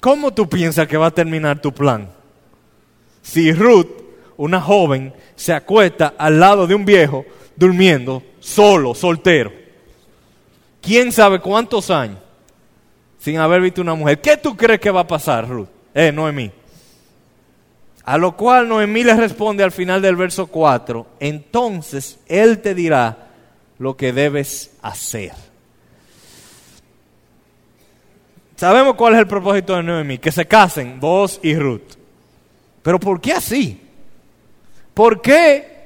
¿cómo 0.02 0.34
tú 0.34 0.50
piensas 0.50 0.90
que 0.90 0.98
va 0.98 1.06
a 1.06 1.12
terminar 1.12 1.62
tu 1.62 1.72
plan? 1.74 2.10
Si 3.22 3.54
Ruth, 3.54 4.07
una 4.38 4.62
joven, 4.62 5.14
se 5.36 5.54
acuesta 5.54 6.14
al 6.18 6.40
lado 6.40 6.68
de 6.68 6.76
un 6.76 6.86
viejo 6.86 7.26
durmiendo, 7.56 8.24
solo, 8.40 8.94
soltero. 8.94 9.52
¿Quién 10.82 11.12
sabe 11.12 11.40
cuántos 11.40 11.90
años 11.90 12.20
sin 13.20 13.38
haber 13.40 13.62
visto 13.62 13.82
una 13.82 13.96
mujer? 13.96 14.22
¿Qué 14.22 14.38
tú 14.38 14.56
crees 14.56 14.80
que 14.80 14.92
va 14.92 15.02
a 15.02 15.08
pasar, 15.08 15.48
Ruth? 15.50 15.68
Eh, 15.94 16.12
Noemí. 16.12 16.52
A 18.04 18.18
lo 18.18 18.38
cual 18.38 18.70
Noemí 18.70 19.04
le 19.04 19.16
responde 19.16 19.64
al 19.64 19.72
final 19.72 20.02
del 20.02 20.16
verso 20.16 20.48
4, 20.48 21.08
entonces 21.20 22.20
Él 22.28 22.60
te 22.60 22.74
dirá 22.74 23.28
lo 23.80 23.98
que 23.98 24.14
debes 24.14 24.72
hacer. 24.82 25.34
Sabemos 28.56 28.96
cuál 28.96 29.14
es 29.14 29.20
el 29.20 29.28
propósito 29.28 29.76
de 29.76 29.84
Noemí, 29.84 30.20
que 30.20 30.32
se 30.32 30.46
casen 30.46 31.00
vos 31.00 31.40
y 31.44 31.56
Ruth. 31.56 31.98
Pero 32.82 33.00
¿por 33.00 33.20
qué 33.20 33.34
así? 33.34 33.87
¿Por 34.98 35.22
qué 35.22 35.78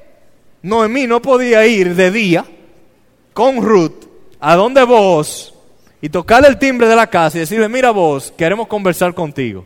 Noemí 0.62 1.06
no 1.06 1.22
podía 1.22 1.68
ir 1.68 1.96
de 1.96 2.12
día 2.12 2.46
con 3.34 3.62
Ruth 3.62 4.06
a 4.40 4.56
donde 4.56 4.86
vos 4.86 5.54
y 6.02 6.08
tocarle 6.08 6.48
el 6.48 6.58
timbre 6.58 6.88
de 6.88 6.96
la 6.96 7.08
casa 7.08 7.36
y 7.36 7.42
decirle, 7.42 7.68
mira 7.68 7.92
vos, 7.92 8.34
queremos 8.38 8.70
conversar 8.70 9.14
contigo? 9.14 9.66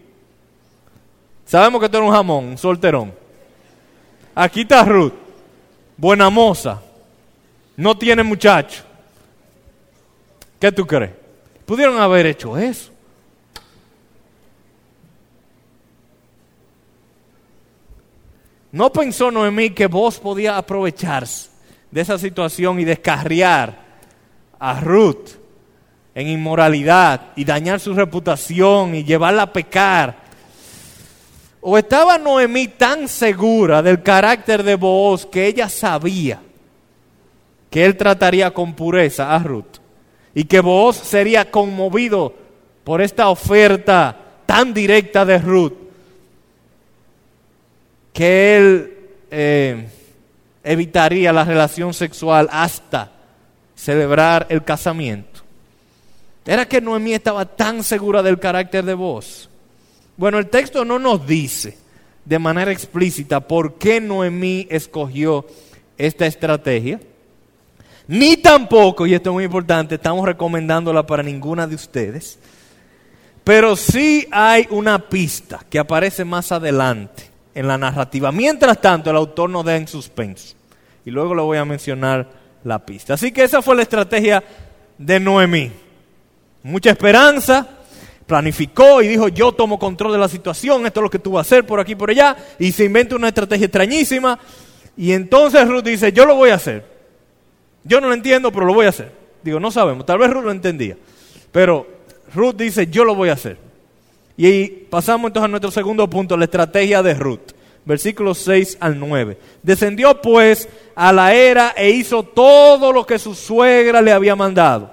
Sabemos 1.46 1.80
que 1.80 1.88
tú 1.88 1.98
eres 1.98 2.10
un 2.10 2.16
jamón, 2.16 2.46
un 2.46 2.58
solterón. 2.58 3.14
Aquí 4.34 4.62
está 4.62 4.84
Ruth, 4.84 5.14
buena 5.96 6.32
moza, 6.32 6.82
no 7.78 7.96
tiene 7.96 8.24
muchacho. 8.24 8.82
¿Qué 10.60 10.72
tú 10.72 10.88
crees? 10.88 11.12
Pudieron 11.68 12.00
haber 12.00 12.26
hecho 12.26 12.58
eso. 12.58 12.92
¿No 18.76 18.92
pensó 18.92 19.32
Noemí 19.32 19.70
que 19.70 19.88
vos 19.88 20.20
podías 20.20 20.58
aprovecharse 20.58 21.50
de 21.90 22.02
esa 22.02 22.18
situación 22.18 22.78
y 22.78 22.84
descarriar 22.84 23.74
a 24.60 24.82
Ruth 24.82 25.30
en 26.14 26.28
inmoralidad 26.28 27.32
y 27.38 27.46
dañar 27.46 27.80
su 27.80 27.94
reputación 27.94 28.94
y 28.94 29.06
llevarla 29.06 29.44
a 29.44 29.54
pecar? 29.54 30.18
¿O 31.62 31.78
estaba 31.78 32.18
Noemí 32.18 32.68
tan 32.68 33.08
segura 33.08 33.82
del 33.82 34.04
carácter 34.04 34.62
de 34.62 34.76
Booz 34.76 35.26
que 35.26 35.48
ella 35.48 35.70
sabía 35.70 36.42
que 37.70 37.86
él 37.86 37.96
trataría 37.96 38.54
con 38.54 38.74
pureza 38.74 39.34
a 39.34 39.40
Ruth 39.40 39.78
y 40.34 40.44
que 40.44 40.60
Booz 40.60 40.98
sería 40.98 41.50
conmovido 41.50 42.34
por 42.84 43.02
esta 43.02 43.30
oferta 43.30 44.18
tan 44.46 44.74
directa 44.74 45.24
de 45.24 45.38
Ruth 45.38 45.85
que 48.16 48.56
él 48.56 48.94
eh, 49.30 49.90
evitaría 50.64 51.34
la 51.34 51.44
relación 51.44 51.94
sexual 51.94 52.48
hasta 52.50 53.12
celebrar 53.76 54.48
el 54.50 54.64
casamiento? 54.64 55.42
¿Era 56.46 56.66
que 56.66 56.80
Noemí 56.80 57.14
estaba 57.14 57.44
tan 57.46 57.84
segura 57.84 58.24
del 58.24 58.40
carácter 58.40 58.86
de 58.86 58.94
Booz? 58.94 59.50
Bueno, 60.16 60.40
el 60.40 60.48
texto 60.48 60.86
no 60.86 60.98
nos 60.98 61.28
dice 61.28 61.78
de 62.24 62.40
manera 62.40 62.72
explícita 62.72 63.42
por 63.42 63.74
qué 63.74 64.00
Noemí 64.00 64.66
escogió 64.72 65.46
esta 65.98 66.26
estrategia, 66.26 67.02
ni 68.08 68.38
tampoco, 68.38 69.06
y 69.06 69.14
esto 69.14 69.32
es 69.32 69.34
muy 69.34 69.44
importante, 69.44 69.96
estamos 69.96 70.26
recomendándola 70.26 71.06
para 71.06 71.22
ninguna 71.22 71.68
de 71.68 71.76
ustedes, 71.76 72.40
pero 73.44 73.76
sí 73.76 74.26
hay 74.32 74.68
una 74.70 75.10
pista 75.10 75.66
que 75.70 75.80
aparece 75.80 76.24
más 76.24 76.54
adelante 76.54 77.35
en 77.56 77.68
la 77.68 77.78
narrativa. 77.78 78.32
Mientras 78.32 78.80
tanto, 78.80 79.10
el 79.10 79.16
autor 79.16 79.50
nos 79.50 79.66
da 79.66 79.76
en 79.76 79.88
suspenso. 79.88 80.56
Y 81.06 81.12
luego 81.12 81.34
le 81.34 81.42
voy 81.42 81.58
a 81.58 81.66
mencionar 81.66 82.30
la 82.64 82.86
pista. 82.86 83.16
Así 83.16 83.32
que 83.32 83.44
esa 83.44 83.62
fue 83.62 83.76
la 83.76 83.82
estrategia 83.82 84.44
de 84.98 85.20
Noemí. 85.20 85.72
Mucha 86.64 86.92
esperanza, 86.92 87.68
planificó 88.26 89.02
y 89.02 89.08
dijo, 89.08 89.28
yo 89.28 89.52
tomo 89.52 89.78
control 89.80 90.12
de 90.14 90.18
la 90.18 90.28
situación, 90.28 90.86
esto 90.86 91.00
es 91.00 91.04
lo 91.04 91.10
que 91.10 91.20
tú 91.20 91.32
vas 91.32 91.46
a 91.46 91.48
hacer 91.48 91.66
por 91.66 91.80
aquí 91.80 91.92
y 91.94 91.96
por 91.96 92.10
allá, 92.10 92.36
y 92.58 92.72
se 92.72 92.86
inventa 92.86 93.16
una 93.16 93.28
estrategia 93.28 93.66
extrañísima, 93.66 94.40
y 94.98 95.12
entonces 95.12 95.68
Ruth 95.68 95.84
dice, 95.84 96.12
yo 96.12 96.26
lo 96.26 96.36
voy 96.36 96.50
a 96.50 96.56
hacer. 96.56 96.84
Yo 97.84 98.02
no 98.02 98.08
lo 98.08 98.14
entiendo, 98.14 98.52
pero 98.52 98.66
lo 98.66 98.74
voy 98.74 98.88
a 98.88 98.90
hacer. 98.90 99.12
Digo, 99.44 99.60
no 99.60 99.70
sabemos, 99.70 100.06
tal 100.06 100.18
vez 100.18 100.32
Ruth 100.32 100.44
lo 100.44 100.52
entendía, 100.52 100.98
pero 101.52 101.88
Ruth 102.34 102.56
dice, 102.56 102.88
yo 102.88 103.06
lo 103.06 103.14
voy 103.14 103.30
a 103.30 103.34
hacer. 103.34 103.58
Y 104.38 104.68
pasamos 104.68 105.30
entonces 105.30 105.46
a 105.46 105.50
nuestro 105.50 105.72
segundo 105.72 106.10
punto, 106.10 106.36
la 106.36 106.46
estrategia 106.46 107.02
de 107.02 107.14
Ruth. 107.14 107.52
Versículos 107.86 108.40
6 108.40 108.78
al 108.80 109.00
9. 109.00 109.38
Descendió 109.62 110.20
pues 110.22 110.68
a 110.96 111.14
la 111.14 111.34
era 111.34 111.74
e 111.78 111.92
hizo 111.92 112.24
todo 112.24 112.92
lo 112.92 113.06
que 113.06 113.20
su 113.20 113.36
suegra 113.36 114.02
le 114.02 114.12
había 114.12 114.36
mandado. 114.36 114.92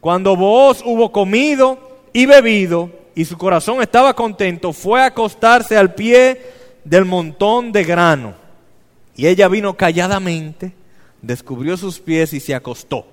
Cuando 0.00 0.36
vos 0.36 0.82
hubo 0.84 1.12
comido 1.12 1.78
y 2.12 2.26
bebido, 2.26 2.90
y 3.16 3.24
su 3.24 3.38
corazón 3.38 3.80
estaba 3.80 4.14
contento, 4.14 4.74
fue 4.74 5.00
a 5.00 5.06
acostarse 5.06 5.76
al 5.76 5.94
pie 5.94 6.38
del 6.84 7.06
montón 7.06 7.72
de 7.72 7.82
grano. 7.82 8.34
Y 9.16 9.26
ella 9.26 9.48
vino 9.48 9.74
calladamente, 9.74 10.74
descubrió 11.22 11.78
sus 11.78 11.98
pies 11.98 12.34
y 12.34 12.40
se 12.40 12.54
acostó. 12.54 13.06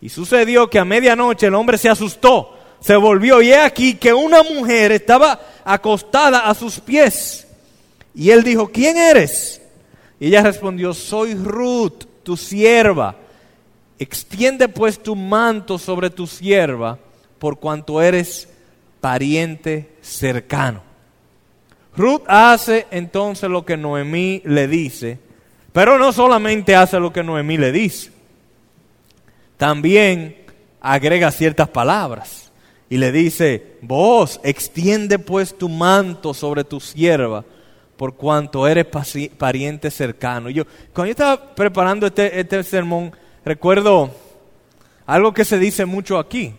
Y 0.00 0.08
sucedió 0.08 0.70
que 0.70 0.78
a 0.78 0.86
medianoche 0.86 1.46
el 1.46 1.54
hombre 1.54 1.76
se 1.76 1.90
asustó, 1.90 2.57
se 2.80 2.96
volvió 2.96 3.42
y 3.42 3.50
he 3.50 3.60
aquí 3.60 3.94
que 3.94 4.14
una 4.14 4.42
mujer 4.42 4.92
estaba 4.92 5.40
acostada 5.64 6.48
a 6.48 6.54
sus 6.54 6.80
pies. 6.80 7.46
Y 8.14 8.30
él 8.30 8.42
dijo, 8.42 8.68
¿quién 8.68 8.96
eres? 8.96 9.60
Y 10.20 10.28
ella 10.28 10.42
respondió, 10.42 10.94
soy 10.94 11.34
Ruth, 11.34 12.04
tu 12.22 12.36
sierva. 12.36 13.16
Extiende 13.98 14.68
pues 14.68 15.02
tu 15.02 15.16
manto 15.16 15.78
sobre 15.78 16.10
tu 16.10 16.26
sierva 16.26 16.98
por 17.38 17.58
cuanto 17.58 18.00
eres 18.00 18.48
pariente 19.00 19.96
cercano. 20.00 20.82
Ruth 21.96 22.22
hace 22.28 22.86
entonces 22.92 23.50
lo 23.50 23.64
que 23.64 23.76
Noemí 23.76 24.40
le 24.44 24.68
dice, 24.68 25.18
pero 25.72 25.98
no 25.98 26.12
solamente 26.12 26.76
hace 26.76 27.00
lo 27.00 27.12
que 27.12 27.24
Noemí 27.24 27.56
le 27.56 27.72
dice, 27.72 28.12
también 29.56 30.36
agrega 30.80 31.32
ciertas 31.32 31.68
palabras 31.68 32.47
y 32.90 32.96
le 32.96 33.12
dice, 33.12 33.76
vos 33.82 34.40
extiende 34.42 35.18
pues 35.18 35.56
tu 35.56 35.68
manto 35.68 36.32
sobre 36.32 36.64
tu 36.64 36.80
sierva 36.80 37.44
por 37.96 38.14
cuanto 38.14 38.66
eres 38.66 38.86
pariente 39.36 39.90
cercano. 39.90 40.48
Yo, 40.50 40.64
cuando 40.94 41.06
yo 41.06 41.10
estaba 41.10 41.54
preparando 41.54 42.06
este, 42.06 42.40
este 42.40 42.62
sermón, 42.62 43.12
recuerdo 43.44 44.10
algo 45.04 45.34
que 45.34 45.44
se 45.44 45.58
dice 45.58 45.84
mucho 45.84 46.18
aquí 46.18 46.54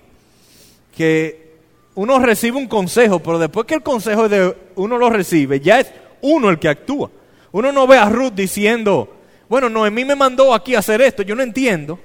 que 0.95 1.49
uno 1.95 2.19
recibe 2.19 2.57
un 2.57 2.67
consejo, 2.67 3.19
pero 3.19 3.39
después 3.39 3.65
que 3.65 3.75
el 3.75 3.83
consejo 3.83 4.27
de 4.27 4.55
uno 4.75 4.97
lo 4.97 5.09
recibe, 5.09 5.59
ya 5.59 5.79
es 5.79 5.91
uno 6.21 6.49
el 6.49 6.59
que 6.59 6.69
actúa. 6.69 7.09
Uno 7.51 7.71
no 7.71 7.87
ve 7.87 7.97
a 7.97 8.09
Ruth 8.09 8.33
diciendo, 8.33 9.15
bueno, 9.47 9.69
Noemí 9.69 10.05
me 10.05 10.15
mandó 10.15 10.53
aquí 10.53 10.75
a 10.75 10.79
hacer 10.79 11.01
esto, 11.01 11.23
yo 11.23 11.35
no 11.35 11.41
entiendo. 11.41 11.99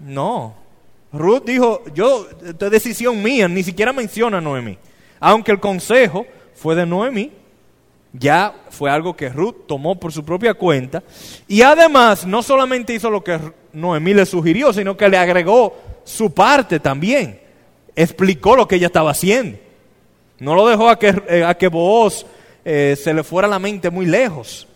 No, 0.00 0.54
Ruth 1.14 1.44
dijo, 1.44 1.82
yo, 1.94 2.26
esto 2.44 2.66
es 2.66 2.72
decisión 2.72 3.22
mía, 3.22 3.48
ni 3.48 3.62
siquiera 3.62 3.92
menciona 3.92 4.38
a 4.38 4.40
Noemí. 4.40 4.76
Aunque 5.20 5.52
el 5.52 5.60
consejo 5.60 6.26
fue 6.54 6.74
de 6.74 6.84
Noemí, 6.84 7.30
ya 8.12 8.54
fue 8.70 8.90
algo 8.90 9.16
que 9.16 9.28
Ruth 9.28 9.66
tomó 9.66 9.98
por 9.98 10.12
su 10.12 10.24
propia 10.24 10.54
cuenta. 10.54 11.02
Y 11.48 11.62
además, 11.62 12.26
no 12.26 12.42
solamente 12.42 12.94
hizo 12.94 13.10
lo 13.10 13.22
que 13.22 13.38
Noemí 13.72 14.14
le 14.14 14.26
sugirió, 14.26 14.72
sino 14.72 14.96
que 14.96 15.08
le 15.08 15.16
agregó 15.16 15.76
su 16.04 16.32
parte 16.32 16.80
también. 16.80 17.40
Explicó 17.96 18.56
lo 18.56 18.68
que 18.68 18.76
ella 18.76 18.86
estaba 18.86 19.12
haciendo. 19.12 19.58
No 20.38 20.54
lo 20.54 20.66
dejó 20.68 20.88
a 20.88 20.98
que, 20.98 21.14
eh, 21.28 21.44
a 21.44 21.54
que 21.54 21.68
Booz 21.68 22.26
eh, 22.64 22.96
se 23.00 23.14
le 23.14 23.22
fuera 23.22 23.48
la 23.48 23.58
mente 23.58 23.90
muy 23.90 24.06
lejos. 24.06 24.66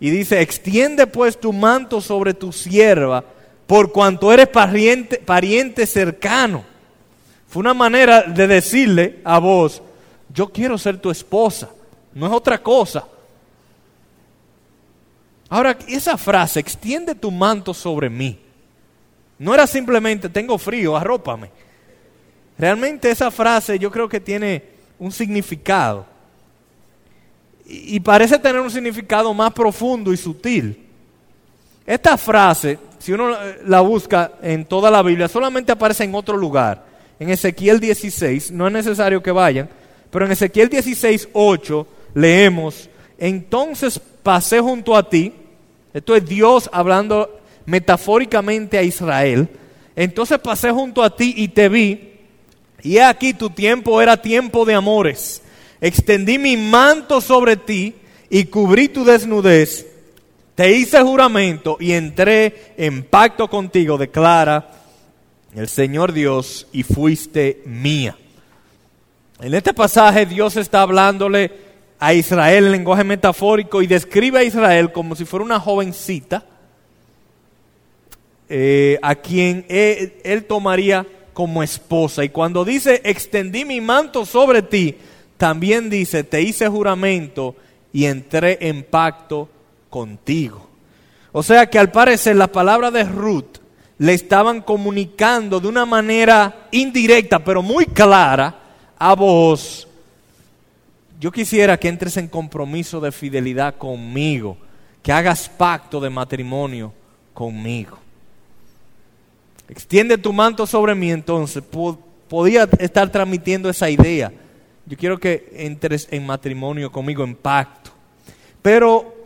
Y 0.00 0.10
dice, 0.10 0.40
extiende 0.40 1.06
pues 1.06 1.38
tu 1.38 1.52
manto 1.52 2.00
sobre 2.00 2.34
tu 2.34 2.52
sierva, 2.52 3.24
por 3.68 3.92
cuanto 3.92 4.32
eres 4.32 4.48
pariente, 4.48 5.18
pariente 5.18 5.86
cercano. 5.86 6.64
Fue 7.48 7.60
una 7.60 7.74
manera 7.74 8.22
de 8.22 8.46
decirle 8.46 9.20
a 9.22 9.38
vos, 9.38 9.82
yo 10.32 10.48
quiero 10.48 10.78
ser 10.78 10.98
tu 10.98 11.10
esposa, 11.10 11.68
no 12.14 12.26
es 12.26 12.32
otra 12.32 12.62
cosa. 12.62 13.06
Ahora, 15.50 15.76
esa 15.86 16.16
frase, 16.16 16.60
extiende 16.60 17.14
tu 17.14 17.30
manto 17.30 17.74
sobre 17.74 18.08
mí, 18.08 18.40
no 19.38 19.52
era 19.52 19.66
simplemente, 19.66 20.30
tengo 20.30 20.56
frío, 20.56 20.96
arrópame. 20.96 21.50
Realmente 22.58 23.10
esa 23.10 23.30
frase 23.30 23.78
yo 23.78 23.90
creo 23.90 24.08
que 24.08 24.18
tiene 24.18 24.64
un 24.98 25.12
significado 25.12 26.06
y 27.66 28.00
parece 28.00 28.38
tener 28.38 28.62
un 28.62 28.70
significado 28.70 29.34
más 29.34 29.52
profundo 29.52 30.10
y 30.10 30.16
sutil. 30.16 30.86
Esta 31.86 32.16
frase, 32.16 32.78
si 32.98 33.12
uno 33.12 33.30
la 33.66 33.80
busca 33.80 34.32
en 34.42 34.64
toda 34.64 34.90
la 34.90 35.02
Biblia, 35.02 35.28
solamente 35.28 35.72
aparece 35.72 36.04
en 36.04 36.14
otro 36.14 36.36
lugar. 36.36 36.84
En 37.18 37.30
Ezequiel 37.30 37.80
16, 37.80 38.52
no 38.52 38.66
es 38.66 38.72
necesario 38.72 39.22
que 39.22 39.30
vayan, 39.30 39.68
pero 40.10 40.24
en 40.24 40.32
Ezequiel 40.32 40.68
16, 40.68 41.28
8 41.32 41.86
leemos, 42.14 42.88
entonces 43.18 44.00
pasé 44.22 44.60
junto 44.60 44.96
a 44.96 45.08
ti, 45.08 45.32
esto 45.92 46.14
es 46.14 46.24
Dios 46.24 46.70
hablando 46.72 47.40
metafóricamente 47.66 48.78
a 48.78 48.82
Israel, 48.82 49.48
entonces 49.96 50.38
pasé 50.38 50.70
junto 50.70 51.02
a 51.02 51.14
ti 51.14 51.34
y 51.36 51.48
te 51.48 51.68
vi, 51.68 52.14
y 52.82 52.98
aquí 52.98 53.34
tu 53.34 53.50
tiempo 53.50 54.00
era 54.00 54.22
tiempo 54.22 54.64
de 54.64 54.74
amores 54.74 55.42
extendí 55.80 56.38
mi 56.38 56.56
manto 56.56 57.20
sobre 57.20 57.56
ti 57.56 57.94
y 58.30 58.44
cubrí 58.44 58.88
tu 58.88 59.04
desnudez, 59.04 59.86
te 60.58 60.72
hice 60.72 61.00
juramento 61.02 61.76
y 61.78 61.92
entré 61.92 62.72
en 62.76 63.04
pacto 63.04 63.48
contigo, 63.48 63.96
declara 63.96 64.68
el 65.54 65.68
Señor 65.68 66.12
Dios, 66.12 66.66
y 66.72 66.82
fuiste 66.82 67.62
mía. 67.64 68.16
En 69.40 69.54
este 69.54 69.72
pasaje 69.72 70.26
Dios 70.26 70.56
está 70.56 70.82
hablándole 70.82 71.52
a 72.00 72.12
Israel 72.12 72.64
en 72.64 72.72
lenguaje 72.72 73.04
metafórico 73.04 73.82
y 73.82 73.86
describe 73.86 74.40
a 74.40 74.42
Israel 74.42 74.90
como 74.90 75.14
si 75.14 75.24
fuera 75.24 75.44
una 75.44 75.60
jovencita 75.60 76.44
eh, 78.48 78.98
a 79.00 79.14
quien 79.14 79.64
él, 79.68 80.14
él 80.24 80.42
tomaría 80.42 81.06
como 81.34 81.62
esposa. 81.62 82.24
Y 82.24 82.30
cuando 82.30 82.64
dice, 82.64 83.00
extendí 83.04 83.64
mi 83.64 83.80
manto 83.80 84.26
sobre 84.26 84.62
ti, 84.62 84.96
también 85.36 85.88
dice, 85.88 86.24
te 86.24 86.42
hice 86.42 86.66
juramento 86.66 87.54
y 87.92 88.06
entré 88.06 88.58
en 88.60 88.82
pacto 88.82 89.50
contigo. 89.90 90.68
O 91.32 91.42
sea 91.42 91.68
que 91.68 91.78
al 91.78 91.90
parecer 91.90 92.36
las 92.36 92.48
palabras 92.48 92.92
de 92.92 93.04
Ruth 93.04 93.58
le 93.98 94.14
estaban 94.14 94.60
comunicando 94.60 95.60
de 95.60 95.68
una 95.68 95.84
manera 95.84 96.68
indirecta, 96.70 97.38
pero 97.38 97.62
muy 97.62 97.86
clara, 97.86 98.54
a 98.98 99.14
vos, 99.14 99.88
yo 101.20 101.32
quisiera 101.32 101.78
que 101.78 101.88
entres 101.88 102.16
en 102.16 102.28
compromiso 102.28 103.00
de 103.00 103.12
fidelidad 103.12 103.76
conmigo, 103.76 104.56
que 105.02 105.12
hagas 105.12 105.48
pacto 105.48 106.00
de 106.00 106.10
matrimonio 106.10 106.92
conmigo. 107.34 107.98
Extiende 109.68 110.16
tu 110.16 110.32
manto 110.32 110.66
sobre 110.66 110.94
mí 110.94 111.10
entonces. 111.10 111.62
Podía 112.28 112.68
estar 112.78 113.10
transmitiendo 113.10 113.68
esa 113.68 113.90
idea 113.90 114.32
yo 114.88 114.96
quiero 114.96 115.18
que 115.18 115.50
entres 115.52 116.08
en 116.10 116.24
matrimonio 116.24 116.90
conmigo, 116.90 117.22
en 117.22 117.34
pacto. 117.34 117.90
Pero 118.62 119.17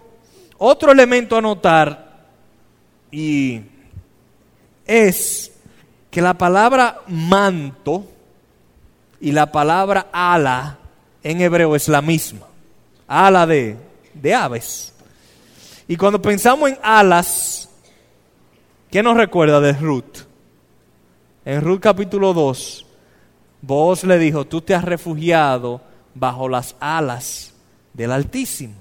otro 0.64 0.92
elemento 0.92 1.36
a 1.36 1.40
notar 1.40 2.26
y 3.10 3.62
es 4.86 5.52
que 6.10 6.22
la 6.22 6.34
palabra 6.34 7.00
manto 7.08 8.06
y 9.20 9.32
la 9.32 9.50
palabra 9.50 10.08
ala 10.12 10.78
en 11.22 11.40
hebreo 11.40 11.74
es 11.74 11.88
la 11.88 12.00
misma. 12.00 12.46
Ala 13.08 13.46
de, 13.46 13.76
de 14.14 14.34
aves. 14.34 14.94
Y 15.88 15.96
cuando 15.96 16.22
pensamos 16.22 16.70
en 16.70 16.78
alas, 16.82 17.68
¿qué 18.90 19.02
nos 19.02 19.16
recuerda 19.16 19.60
de 19.60 19.72
Ruth? 19.72 20.18
En 21.44 21.60
Ruth 21.60 21.80
capítulo 21.80 22.32
2, 22.32 22.86
Vos 23.62 24.02
le 24.02 24.18
dijo, 24.18 24.44
tú 24.44 24.60
te 24.60 24.74
has 24.74 24.84
refugiado 24.84 25.80
bajo 26.14 26.48
las 26.48 26.74
alas 26.80 27.54
del 27.92 28.10
Altísimo. 28.10 28.74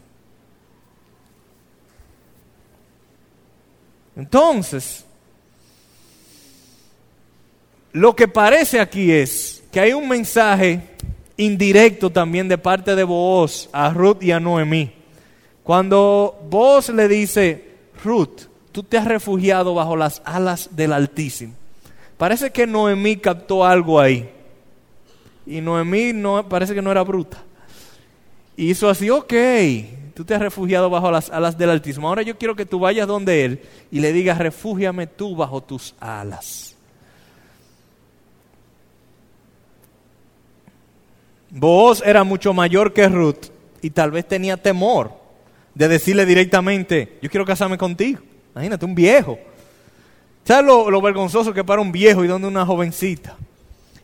Entonces, 4.21 5.03
lo 7.91 8.15
que 8.15 8.27
parece 8.27 8.79
aquí 8.79 9.11
es 9.11 9.63
que 9.71 9.79
hay 9.79 9.93
un 9.93 10.07
mensaje 10.07 10.79
indirecto 11.37 12.11
también 12.11 12.47
de 12.47 12.59
parte 12.59 12.95
de 12.95 13.03
Booz 13.03 13.67
a 13.71 13.89
Ruth 13.89 14.21
y 14.21 14.31
a 14.31 14.39
Noemí. 14.39 14.91
Cuando 15.63 16.39
vos 16.51 16.89
le 16.89 17.07
dice, 17.07 17.65
Ruth, 18.03 18.43
tú 18.71 18.83
te 18.83 18.99
has 18.99 19.05
refugiado 19.05 19.73
bajo 19.73 19.95
las 19.95 20.21
alas 20.23 20.69
del 20.71 20.93
Altísimo. 20.93 21.55
Parece 22.15 22.51
que 22.51 22.67
Noemí 22.67 23.17
captó 23.17 23.65
algo 23.65 23.99
ahí. 23.99 24.29
Y 25.47 25.61
Noemí 25.61 26.13
no, 26.13 26.47
parece 26.47 26.75
que 26.75 26.81
no 26.83 26.91
era 26.91 27.01
bruta. 27.01 27.43
Y 28.55 28.69
hizo 28.69 28.87
así, 28.87 29.09
ok, 29.09 29.33
tú 30.11 30.25
te 30.25 30.33
has 30.33 30.41
refugiado 30.41 30.89
bajo 30.89 31.11
las 31.11 31.29
alas 31.29 31.57
del 31.57 31.69
Altísimo. 31.69 32.07
Ahora 32.07 32.21
yo 32.21 32.37
quiero 32.37 32.55
que 32.55 32.65
tú 32.65 32.79
vayas 32.79 33.07
donde 33.07 33.45
Él 33.45 33.61
y 33.91 33.99
le 33.99 34.13
digas, 34.13 34.37
refúgiame 34.37 35.07
tú 35.07 35.35
bajo 35.35 35.61
tus 35.61 35.95
alas. 35.99 36.75
Vos 41.49 42.01
era 42.05 42.23
mucho 42.23 42.53
mayor 42.53 42.93
que 42.93 43.07
Ruth 43.09 43.47
y 43.81 43.89
tal 43.89 44.11
vez 44.11 44.27
tenía 44.27 44.57
temor 44.57 45.11
de 45.75 45.87
decirle 45.87 46.25
directamente, 46.25 47.17
yo 47.21 47.29
quiero 47.29 47.45
casarme 47.45 47.77
contigo. 47.77 48.21
Imagínate, 48.53 48.85
un 48.85 48.95
viejo. 48.95 49.39
¿Sabes 50.43 50.65
lo, 50.65 50.89
lo 50.89 51.01
vergonzoso 51.01 51.53
que 51.53 51.63
para 51.63 51.81
un 51.81 51.91
viejo 51.91 52.23
y 52.23 52.27
donde 52.27 52.47
una 52.47 52.65
jovencita? 52.65 53.37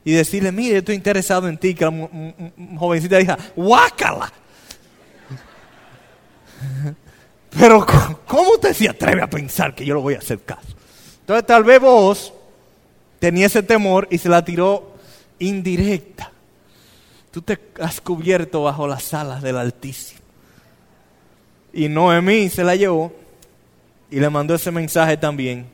y 0.07 0.13
decirle, 0.13 0.53
mire, 0.53 0.77
estoy 0.77 0.95
interesado 0.95 1.49
en 1.49 1.57
ti, 1.57 1.75
que 1.75 1.83
la 1.83 2.09
jovencita 2.77 3.17
diga, 3.17 3.37
guácala. 3.57 4.31
Pero, 7.51 7.85
¿cómo 8.27 8.51
usted 8.51 8.73
se 8.73 8.89
atreve 8.89 9.21
a 9.21 9.29
pensar 9.29 9.73
que 9.73 9.85
yo 9.85 9.93
lo 9.93 10.01
voy 10.01 10.15
a 10.15 10.19
hacer 10.19 10.39
caso? 10.41 10.67
Entonces, 11.21 11.45
tal 11.45 11.63
vez 11.63 11.79
vos 11.79 12.33
tenía 13.19 13.47
ese 13.47 13.63
temor 13.63 14.07
y 14.11 14.17
se 14.17 14.29
la 14.29 14.43
tiró 14.43 14.93
indirecta. 15.39 16.31
Tú 17.31 17.41
te 17.41 17.59
has 17.81 18.01
cubierto 18.01 18.63
bajo 18.63 18.87
las 18.87 19.13
alas 19.13 19.41
del 19.41 19.57
Altísimo. 19.57 20.21
Y 21.73 21.89
Noemí 21.89 22.49
se 22.49 22.63
la 22.63 22.75
llevó 22.75 23.13
y 24.09 24.19
le 24.19 24.29
mandó 24.29 24.55
ese 24.55 24.71
mensaje 24.71 25.17
también. 25.17 25.67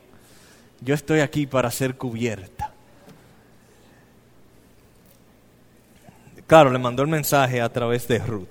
Yo 0.80 0.94
estoy 0.94 1.20
aquí 1.20 1.46
para 1.46 1.70
ser 1.70 1.96
cubierta. 1.96 2.72
Claro, 6.46 6.70
le 6.70 6.78
mandó 6.78 7.02
el 7.02 7.08
mensaje 7.08 7.60
a 7.60 7.72
través 7.72 8.06
de 8.06 8.18
Ruth. 8.18 8.48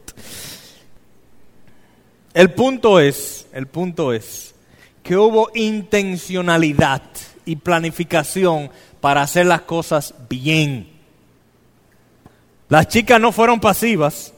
El 2.33 2.51
punto 2.51 2.99
es, 2.99 3.47
el 3.53 3.67
punto 3.67 4.11
es 4.11 4.55
que 5.03 5.17
hubo 5.17 5.51
intencionalidad 5.53 7.03
y 7.45 7.57
planificación 7.57 8.71
para 9.01 9.21
hacer 9.21 9.45
las 9.45 9.61
cosas 9.61 10.15
bien. 10.29 10.89
Las 12.69 12.87
chicas 12.87 13.19
no 13.19 13.31
fueron 13.31 13.59
pasivas. 13.59 14.33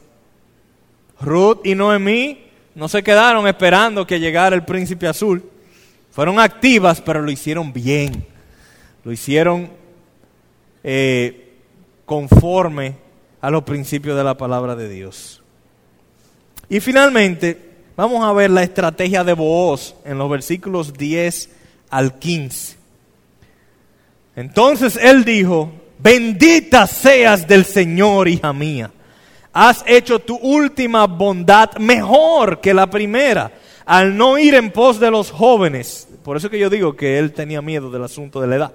Ruth 1.22 1.60
y 1.64 1.76
Noemí 1.76 2.46
no 2.74 2.90
se 2.90 3.04
quedaron 3.04 3.48
esperando 3.48 4.06
que 4.06 4.20
llegara 4.20 4.56
el 4.56 4.66
príncipe 4.66 5.08
azul. 5.08 5.44
Fueron 6.12 6.40
activas, 6.40 7.00
pero 7.00 7.22
lo 7.22 7.32
hicieron 7.32 7.72
bien. 7.72 8.26
Lo 9.04 9.12
hicieron 9.12 9.70
eh, 10.84 11.54
conforme 12.06 12.96
a 13.40 13.50
los 13.50 13.64
principios 13.64 14.18
de 14.18 14.24
la 14.24 14.36
palabra 14.36 14.76
de 14.76 14.90
Dios. 14.90 15.42
Y 16.68 16.80
finalmente, 16.80 17.65
vamos 17.96 18.24
a 18.24 18.34
ver 18.34 18.52
la 18.52 18.64
estrategia 18.64 19.24
de 19.24 19.34
Booz 19.34 19.96
en 20.06 20.18
los 20.18 20.30
versículos 20.30 20.94
10 20.94 21.50
al 21.90 22.20
15. 22.20 22.76
Entonces 24.36 24.98
él 25.02 25.24
dijo, 25.24 25.72
bendita 26.00 26.88
seas 26.88 27.48
del 27.48 27.66
Señor, 27.66 28.28
hija 28.28 28.52
mía. 28.54 28.92
Has 29.54 29.84
hecho 29.88 30.20
tu 30.20 30.36
última 30.36 31.08
bondad 31.08 31.78
mejor 31.78 32.60
que 32.60 32.74
la 32.74 32.90
primera, 32.90 33.52
al 33.86 34.18
no 34.18 34.38
ir 34.38 34.56
en 34.56 34.72
pos 34.72 35.00
de 35.00 35.10
los 35.10 35.32
jóvenes. 35.32 36.10
Por 36.24 36.36
eso 36.36 36.50
que 36.50 36.60
yo 36.60 36.70
digo 36.70 36.96
que 36.96 37.18
él 37.18 37.32
tenía 37.32 37.62
miedo 37.62 37.90
del 37.90 38.04
asunto 38.04 38.42
de 38.42 38.48
la 38.48 38.56
edad. 38.56 38.74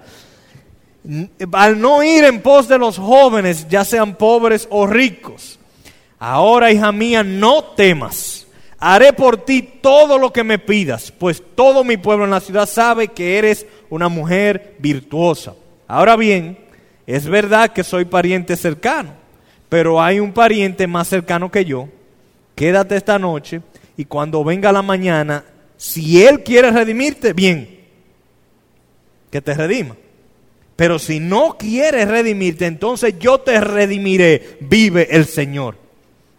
Al 1.51 1.79
no 1.79 2.01
ir 2.03 2.23
en 2.23 2.41
pos 2.41 2.67
de 2.67 2.79
los 2.79 2.97
jóvenes, 2.97 3.67
ya 3.69 3.85
sean 3.85 4.15
pobres 4.15 4.67
o 4.71 4.87
ricos. 4.87 5.59
Ahora, 6.17 6.71
hija 6.71 6.91
mía, 6.91 7.23
no 7.23 7.63
temas. 7.63 8.40
Haré 8.83 9.13
por 9.13 9.37
ti 9.37 9.61
todo 9.61 10.17
lo 10.17 10.33
que 10.33 10.43
me 10.43 10.57
pidas, 10.57 11.11
pues 11.11 11.43
todo 11.53 11.83
mi 11.83 11.97
pueblo 11.97 12.25
en 12.25 12.31
la 12.31 12.39
ciudad 12.39 12.67
sabe 12.67 13.09
que 13.09 13.37
eres 13.37 13.67
una 13.91 14.09
mujer 14.09 14.73
virtuosa. 14.79 15.53
Ahora 15.87 16.15
bien, 16.15 16.57
es 17.05 17.27
verdad 17.27 17.73
que 17.73 17.83
soy 17.83 18.05
pariente 18.05 18.55
cercano, 18.55 19.11
pero 19.69 20.01
hay 20.01 20.19
un 20.19 20.33
pariente 20.33 20.87
más 20.87 21.07
cercano 21.07 21.51
que 21.51 21.63
yo. 21.63 21.89
Quédate 22.55 22.95
esta 22.95 23.19
noche 23.19 23.61
y 23.97 24.05
cuando 24.05 24.43
venga 24.43 24.71
la 24.71 24.81
mañana, 24.81 25.45
si 25.77 26.25
él 26.25 26.41
quiere 26.41 26.71
redimirte, 26.71 27.33
bien, 27.33 27.81
que 29.29 29.41
te 29.41 29.53
redima. 29.53 29.95
Pero 30.75 30.97
si 30.97 31.19
no 31.19 31.55
quieres 31.55 32.07
redimirte, 32.07 32.65
entonces 32.65 33.13
yo 33.19 33.41
te 33.41 33.61
redimiré, 33.61 34.57
vive 34.59 35.07
el 35.11 35.27
Señor. 35.27 35.77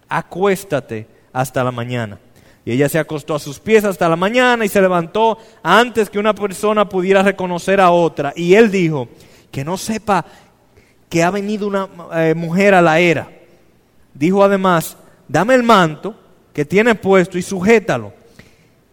Acuéstate 0.09 1.07
hasta 1.33 1.63
la 1.63 1.71
mañana. 1.71 2.19
Y 2.65 2.73
ella 2.73 2.89
se 2.89 2.99
acostó 2.99 3.35
a 3.35 3.41
sus 3.41 3.59
pies 3.59 3.85
hasta 3.85 4.09
la 4.09 4.17
mañana 4.17 4.65
y 4.65 4.69
se 4.69 4.81
levantó 4.81 5.39
antes 5.63 6.09
que 6.09 6.19
una 6.19 6.35
persona 6.35 6.89
pudiera 6.89 7.23
reconocer 7.23 7.81
a 7.81 7.91
otra. 7.91 8.33
Y 8.37 8.55
él 8.55 8.71
dijo, 8.71 9.09
que 9.53 9.65
no 9.65 9.77
sepa 9.77 10.25
que 11.09 11.23
ha 11.23 11.31
venido 11.31 11.69
una 11.69 11.89
eh, 12.15 12.35
mujer 12.35 12.75
a 12.75 12.83
la 12.83 12.99
era. 12.99 13.31
Dijo 14.15 14.43
además, 14.43 14.97
dame 15.29 15.55
el 15.55 15.63
manto 15.63 16.19
que 16.53 16.65
tiene 16.65 16.95
puesto 16.95 17.39
y 17.39 17.43
sujétalo. 17.43 18.15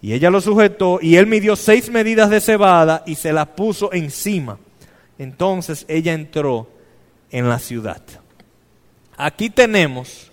Y 0.01 0.13
ella 0.13 0.29
lo 0.29 0.41
sujetó 0.41 0.99
y 1.01 1.15
él 1.15 1.27
midió 1.27 1.55
seis 1.55 1.89
medidas 1.89 2.29
de 2.29 2.41
cebada 2.41 3.03
y 3.05 3.15
se 3.15 3.33
las 3.33 3.47
puso 3.47 3.91
encima. 3.93 4.59
Entonces 5.17 5.85
ella 5.87 6.13
entró 6.13 6.69
en 7.31 7.49
la 7.49 7.59
ciudad. 7.59 8.01
Aquí 9.17 9.49
tenemos 9.49 10.28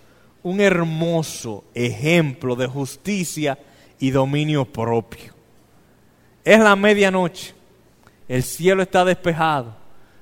un 0.47 0.61
hermoso 0.61 1.65
ejemplo 1.73 2.55
de 2.55 2.67
justicia 2.67 3.59
y 3.99 4.11
dominio 4.11 4.63
propio. 4.63 5.33
Es 6.45 6.57
la 6.57 6.73
medianoche, 6.77 7.53
el 8.29 8.43
cielo 8.43 8.81
está 8.81 9.03
despejado, 9.03 9.75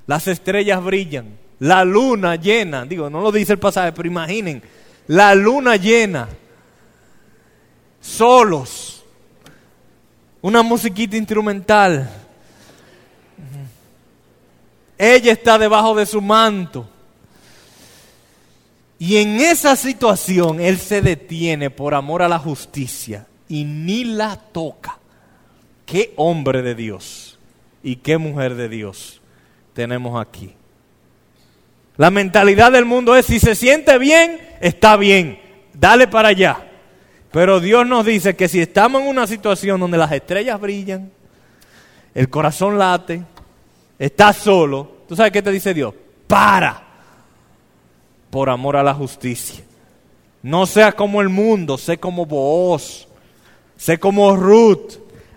las 0.07 0.27
estrellas 0.27 0.83
brillan, 0.83 1.37
la 1.59 1.85
luna 1.85 2.37
llena, 2.37 2.85
digo, 2.85 3.07
no 3.07 3.21
lo 3.21 3.31
dice 3.31 3.53
el 3.53 3.59
pasaje, 3.59 3.91
pero 3.91 4.07
imaginen, 4.07 4.63
la 5.05 5.35
luna 5.35 5.75
llena, 5.75 6.27
solos, 8.01 9.05
una 10.41 10.63
musiquita 10.63 11.17
instrumental. 11.17 12.09
Ella 14.97 15.33
está 15.33 15.59
debajo 15.59 15.93
de 15.93 16.07
su 16.07 16.19
manto. 16.19 16.89
Y 19.05 19.17
en 19.17 19.39
esa 19.39 19.75
situación 19.75 20.59
él 20.59 20.79
se 20.79 20.99
detiene 20.99 21.69
por 21.69 21.93
amor 21.93 22.23
a 22.23 22.27
la 22.27 22.39
justicia 22.39 23.27
y 23.47 23.63
ni 23.63 24.03
la 24.03 24.35
toca. 24.35 24.97
Qué 25.85 26.13
hombre 26.15 26.63
de 26.63 26.73
Dios 26.73 27.37
y 27.83 27.97
qué 27.97 28.17
mujer 28.17 28.55
de 28.55 28.67
Dios 28.67 29.21
tenemos 29.75 30.19
aquí. 30.19 30.55
La 31.97 32.09
mentalidad 32.09 32.71
del 32.71 32.85
mundo 32.85 33.15
es 33.15 33.27
si 33.27 33.39
se 33.39 33.53
siente 33.53 33.99
bien, 33.99 34.41
está 34.59 34.97
bien, 34.97 35.39
dale 35.71 36.07
para 36.07 36.29
allá. 36.29 36.67
Pero 37.31 37.59
Dios 37.59 37.85
nos 37.85 38.07
dice 38.07 38.35
que 38.35 38.47
si 38.47 38.59
estamos 38.59 39.03
en 39.03 39.09
una 39.09 39.27
situación 39.27 39.79
donde 39.79 39.99
las 39.99 40.11
estrellas 40.13 40.59
brillan, 40.59 41.11
el 42.15 42.27
corazón 42.27 42.79
late, 42.79 43.21
estás 43.99 44.37
solo, 44.37 45.03
¿tú 45.07 45.15
sabes 45.15 45.31
qué 45.31 45.43
te 45.43 45.51
dice 45.51 45.75
Dios? 45.75 45.93
Para 46.25 46.84
por 48.35 48.49
amor 48.49 48.75
a 48.75 48.83
la 48.83 48.93
justicia. 48.93 49.63
No 50.43 50.65
sea 50.65 50.91
como 50.91 51.21
el 51.21 51.29
mundo, 51.29 51.77
sé 51.77 51.97
como 51.97 52.25
vos, 52.25 53.07
sé 53.77 53.97
como 53.97 54.35
Ruth, 54.35 54.95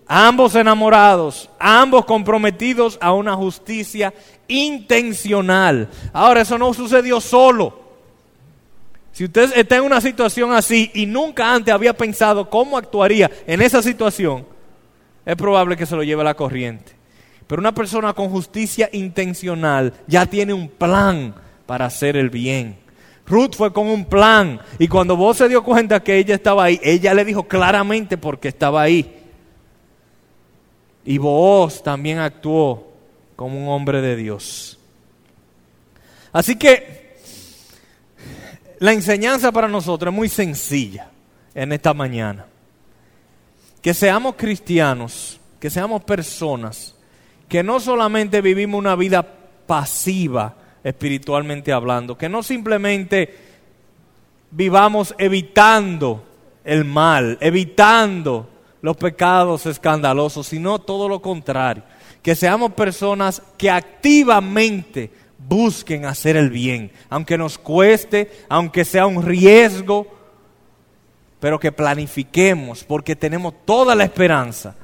ambos 0.08 0.56
enamorados, 0.56 1.48
ambos 1.61 2.04
comprometidos 2.04 2.98
a 3.00 3.12
una 3.12 3.37
justicia 3.37 4.12
intencional. 4.48 5.88
Ahora, 6.12 6.40
eso 6.40 6.58
no 6.58 6.74
sucedió 6.74 7.20
solo. 7.20 7.80
Si 9.12 9.26
usted 9.26 9.52
está 9.54 9.76
en 9.76 9.84
una 9.84 10.00
situación 10.00 10.52
así 10.52 10.90
y 10.92 11.06
nunca 11.06 11.54
antes 11.54 11.72
había 11.72 11.96
pensado 11.96 12.50
cómo 12.50 12.76
actuaría 12.76 13.30
en 13.46 13.62
esa 13.62 13.80
situación, 13.80 14.44
es 15.24 15.37
probable 15.37 15.76
que 15.76 15.87
se 15.87 15.94
lo 15.94 16.02
lleve 16.02 16.22
a 16.22 16.24
la 16.24 16.34
corriente. 16.34 16.96
Pero 17.46 17.61
una 17.61 17.76
persona 17.76 18.12
con 18.12 18.28
justicia 18.28 18.90
intencional 18.90 19.92
ya 20.08 20.26
tiene 20.26 20.52
un 20.52 20.66
plan 20.66 21.32
para 21.64 21.87
hacer 21.87 22.16
el 22.16 22.28
bien. 22.28 22.88
Ruth 23.28 23.54
fue 23.56 23.72
con 23.72 23.88
un 23.88 24.06
plan 24.06 24.60
y 24.78 24.88
cuando 24.88 25.16
vos 25.16 25.36
se 25.36 25.48
dio 25.48 25.62
cuenta 25.62 26.02
que 26.02 26.16
ella 26.16 26.34
estaba 26.34 26.64
ahí, 26.64 26.80
ella 26.82 27.12
le 27.14 27.24
dijo 27.24 27.46
claramente 27.46 28.16
por 28.16 28.40
qué 28.40 28.48
estaba 28.48 28.82
ahí. 28.82 29.14
Y 31.04 31.18
vos 31.18 31.82
también 31.82 32.18
actuó 32.18 32.92
como 33.36 33.58
un 33.58 33.68
hombre 33.68 34.00
de 34.00 34.16
Dios. 34.16 34.78
Así 36.32 36.56
que 36.56 37.16
la 38.78 38.92
enseñanza 38.92 39.52
para 39.52 39.68
nosotros 39.68 40.12
es 40.12 40.16
muy 40.16 40.28
sencilla 40.28 41.10
en 41.54 41.72
esta 41.72 41.94
mañana. 41.94 42.46
Que 43.82 43.94
seamos 43.94 44.36
cristianos, 44.36 45.40
que 45.60 45.70
seamos 45.70 46.02
personas, 46.04 46.94
que 47.48 47.62
no 47.62 47.80
solamente 47.80 48.40
vivimos 48.40 48.78
una 48.78 48.96
vida 48.96 49.26
pasiva, 49.66 50.54
espiritualmente 50.88 51.72
hablando. 51.72 52.16
Que 52.16 52.29
no 52.29 52.42
simplemente 52.42 53.35
vivamos 54.51 55.14
evitando 55.18 56.24
el 56.64 56.85
mal, 56.85 57.37
evitando 57.40 58.48
los 58.81 58.96
pecados 58.96 59.66
escandalosos, 59.66 60.46
sino 60.46 60.79
todo 60.79 61.09
lo 61.09 61.20
contrario. 61.20 61.83
Que 62.22 62.35
seamos 62.35 62.72
personas 62.72 63.42
que 63.57 63.70
activamente 63.70 65.11
busquen 65.38 66.05
hacer 66.05 66.37
el 66.37 66.51
bien, 66.51 66.90
aunque 67.09 67.38
nos 67.38 67.59
cueste, 67.59 68.31
aunque 68.48 68.85
sea 68.85 69.07
un 69.07 69.22
riesgo, 69.24 70.07
pero 71.38 71.61
que 71.61 71.70
planifiquemos 71.70 72.83
porque 72.83 73.14
tenemos 73.14 73.55
toda 73.64 73.94
la 73.94 74.05
esperanza 74.05 74.74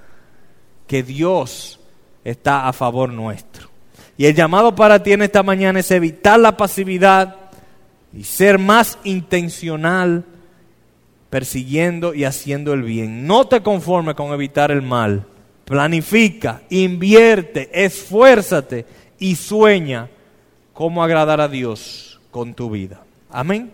que 0.87 1.03
Dios 1.03 1.81
está 2.23 2.69
a 2.69 2.73
favor 2.73 3.13
nuestro. 3.13 3.74
Y 4.17 4.27
el 4.27 4.35
llamado 4.35 4.75
para 4.75 5.03
ti 5.03 5.13
en 5.13 5.23
esta 5.23 5.43
mañana 5.43 5.81
es 5.81 5.91
evitar 5.91 6.39
la 6.39 6.57
pasividad 6.57 7.37
y 8.13 8.25
ser 8.25 8.59
más 8.59 8.99
intencional 9.05 10.25
persiguiendo 11.31 12.15
y 12.15 12.25
haciendo 12.25 12.73
el 12.73 12.83
bien. 12.83 13.27
No 13.27 13.49
te 13.49 13.61
conformes 13.61 14.15
con 14.15 14.33
evitar 14.33 14.71
el 14.71 14.83
mal. 14.83 15.27
Planifica, 15.65 16.63
invierte, 16.71 17.71
esfuérzate 17.73 18.87
y 19.19 19.35
sueña 19.35 20.09
cómo 20.73 21.03
agradar 21.03 21.41
a 21.41 21.49
Dios 21.49 22.21
con 22.31 22.55
tu 22.55 22.71
vida. 22.71 23.03
Amén. 23.31 23.73